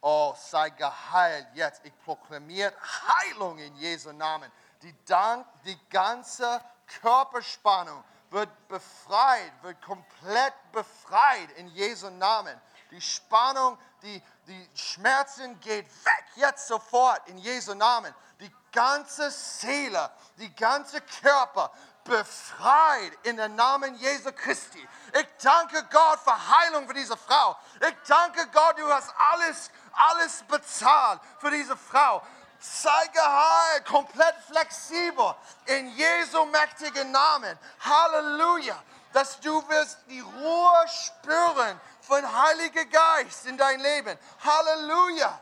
[0.00, 1.80] Oh, sei geheilt jetzt.
[1.84, 2.72] Ich proklamiere
[3.06, 4.50] Heilung in Jesu Namen.
[4.82, 6.60] Die, Dank, die ganze
[7.00, 12.58] Körperspannung wird befreit, wird komplett befreit in Jesu Namen.
[12.90, 18.14] Die Spannung, die, die Schmerzen geht weg jetzt sofort in Jesu Namen.
[18.40, 21.70] Die ganze Seele, die ganze Körper
[22.04, 24.86] befreit in den Namen Jesu Christi.
[25.12, 27.56] Ich danke Gott für Heilung für diese Frau.
[27.80, 32.22] Ich danke Gott, du hast alles, alles bezahlt für diese Frau.
[32.60, 35.34] Sei geheilt, komplett flexibel,
[35.64, 37.58] in Jesu mächtigen Namen.
[37.80, 38.82] Halleluja,
[39.14, 44.18] dass du wirst die Ruhe spüren von Heiliger Geist in dein Leben.
[44.44, 45.40] Halleluja.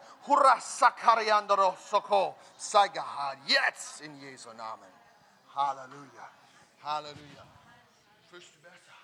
[2.57, 4.93] Sei geheilt, jetzt in Jesu Namen.
[5.55, 6.29] Halleluja.
[6.85, 7.45] Halleluja.
[8.31, 8.98] Fühlst du besser?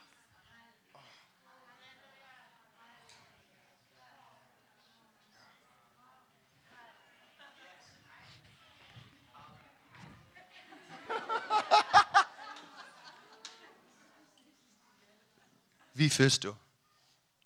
[15.94, 16.56] Wie fühlst du?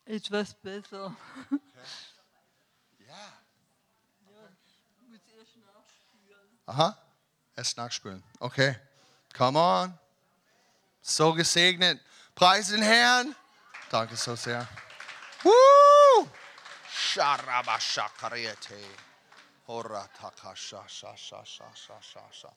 [0.07, 1.15] Etwas besser.
[3.07, 3.33] Ja.
[4.21, 6.59] Ich muss erst nachspüren.
[6.65, 6.97] Aha.
[7.55, 8.25] Erst nachspülen.
[8.41, 8.75] Okay.
[9.37, 9.99] Come on.
[11.03, 12.01] So gesegnet.
[12.35, 13.37] Preis den Herrn.
[13.91, 14.67] Danke so sehr.
[15.43, 16.27] Woo!
[16.91, 18.79] Sharabashakariete.
[19.67, 22.51] Horatakashashashashashasha.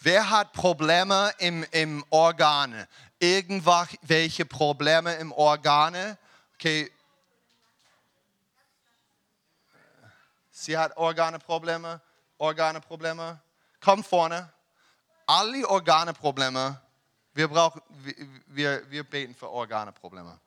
[0.00, 2.88] Wer hat Probleme im, im Organe?
[3.18, 6.18] Irgendwelche Probleme im Organe?
[6.54, 6.90] Okay.
[10.50, 12.00] Sie hat Organeprobleme.
[12.38, 13.40] Organeprobleme.
[13.80, 14.52] Komm vorne.
[15.26, 16.80] Alle Organeprobleme.
[17.32, 17.82] Wir, brauchen,
[18.46, 20.38] wir, wir, beten für Organeprobleme.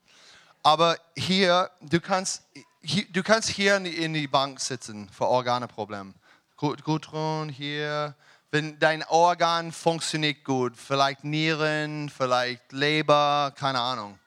[0.63, 2.43] Aber hier, du kannst,
[2.81, 6.13] hier, du kannst hier in die, Bank sitzen für Organeprobleme.
[6.55, 8.15] Gut, Gudrun, hier.
[8.57, 14.17] Wenn dein Organ funktioniert gut, vielleicht Nieren, vielleicht Leber, keine Ahnung,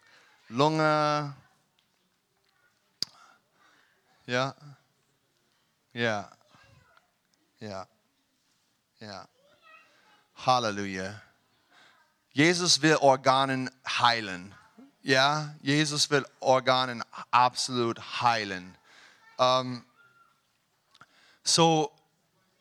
[0.48, 1.34] Lunge.
[4.26, 4.54] Ja.
[5.92, 6.30] Ja.
[7.58, 7.88] Ja.
[9.00, 9.26] Ja.
[10.46, 11.20] Halleluja.
[12.30, 14.54] Jesus will Organen heilen.
[15.02, 17.02] Ja, Jesus will Organen
[17.32, 18.78] absolut heilen.
[19.40, 19.84] Ähm,
[21.42, 21.90] so,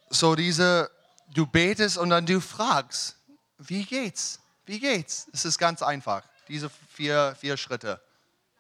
[0.09, 0.89] so diese,
[1.34, 3.17] du betest und dann du fragst,
[3.57, 4.39] wie geht's?
[4.65, 5.27] Wie geht's?
[5.34, 6.23] Es ist ganz einfach.
[6.47, 8.01] Diese vier, vier Schritte.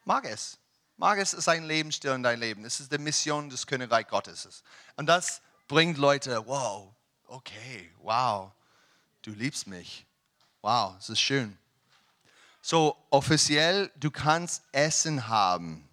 [0.05, 0.57] Mag es.
[0.97, 2.65] Mag es ist ein Lebensstil in dein Leben.
[2.65, 4.63] Es ist die Mission des Königreich Gottes.
[4.97, 6.93] Und das bringt Leute, wow,
[7.27, 8.51] okay, wow,
[9.21, 10.05] du liebst mich.
[10.61, 11.57] Wow, es ist schön.
[12.61, 15.87] So, offiziell, du kannst Essen haben.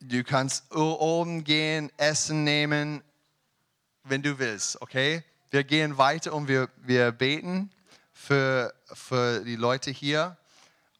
[0.00, 3.02] Du kannst oben gehen, Essen nehmen,
[4.08, 5.22] wenn du willst, okay?
[5.50, 7.70] Wir gehen weiter und wir, wir beten
[8.12, 10.36] für, für die Leute hier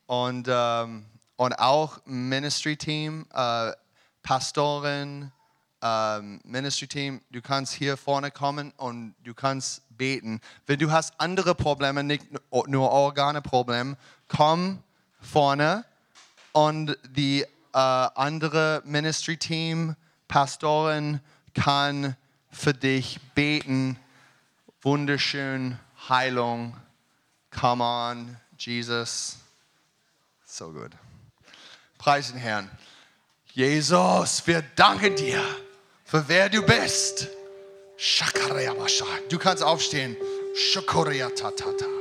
[0.07, 3.73] und, ähm, und auch Ministry-Team, äh,
[4.23, 5.33] Pastoren,
[5.83, 10.41] ähm, Ministry-Team, du kannst hier vorne kommen und du kannst beten.
[10.67, 13.97] Wenn du hast andere Probleme, nicht nur Organe-Probleme,
[14.29, 14.83] komm
[15.21, 15.85] vorne
[16.53, 19.95] und die äh, andere Ministry-Team,
[20.29, 21.21] Pastoren
[21.55, 22.17] kann
[22.57, 23.99] für dich beten.
[24.83, 25.79] Wunderschön,
[26.09, 26.77] Heilung.
[27.51, 29.37] Come on, Jesus.
[30.45, 30.93] So gut.
[31.99, 32.71] Preis den Herrn.
[33.53, 35.43] Jesus, wir danken dir
[36.05, 37.29] für wer du bist.
[39.29, 40.17] Du kannst aufstehen.
[40.55, 41.96] Shakoria tatata.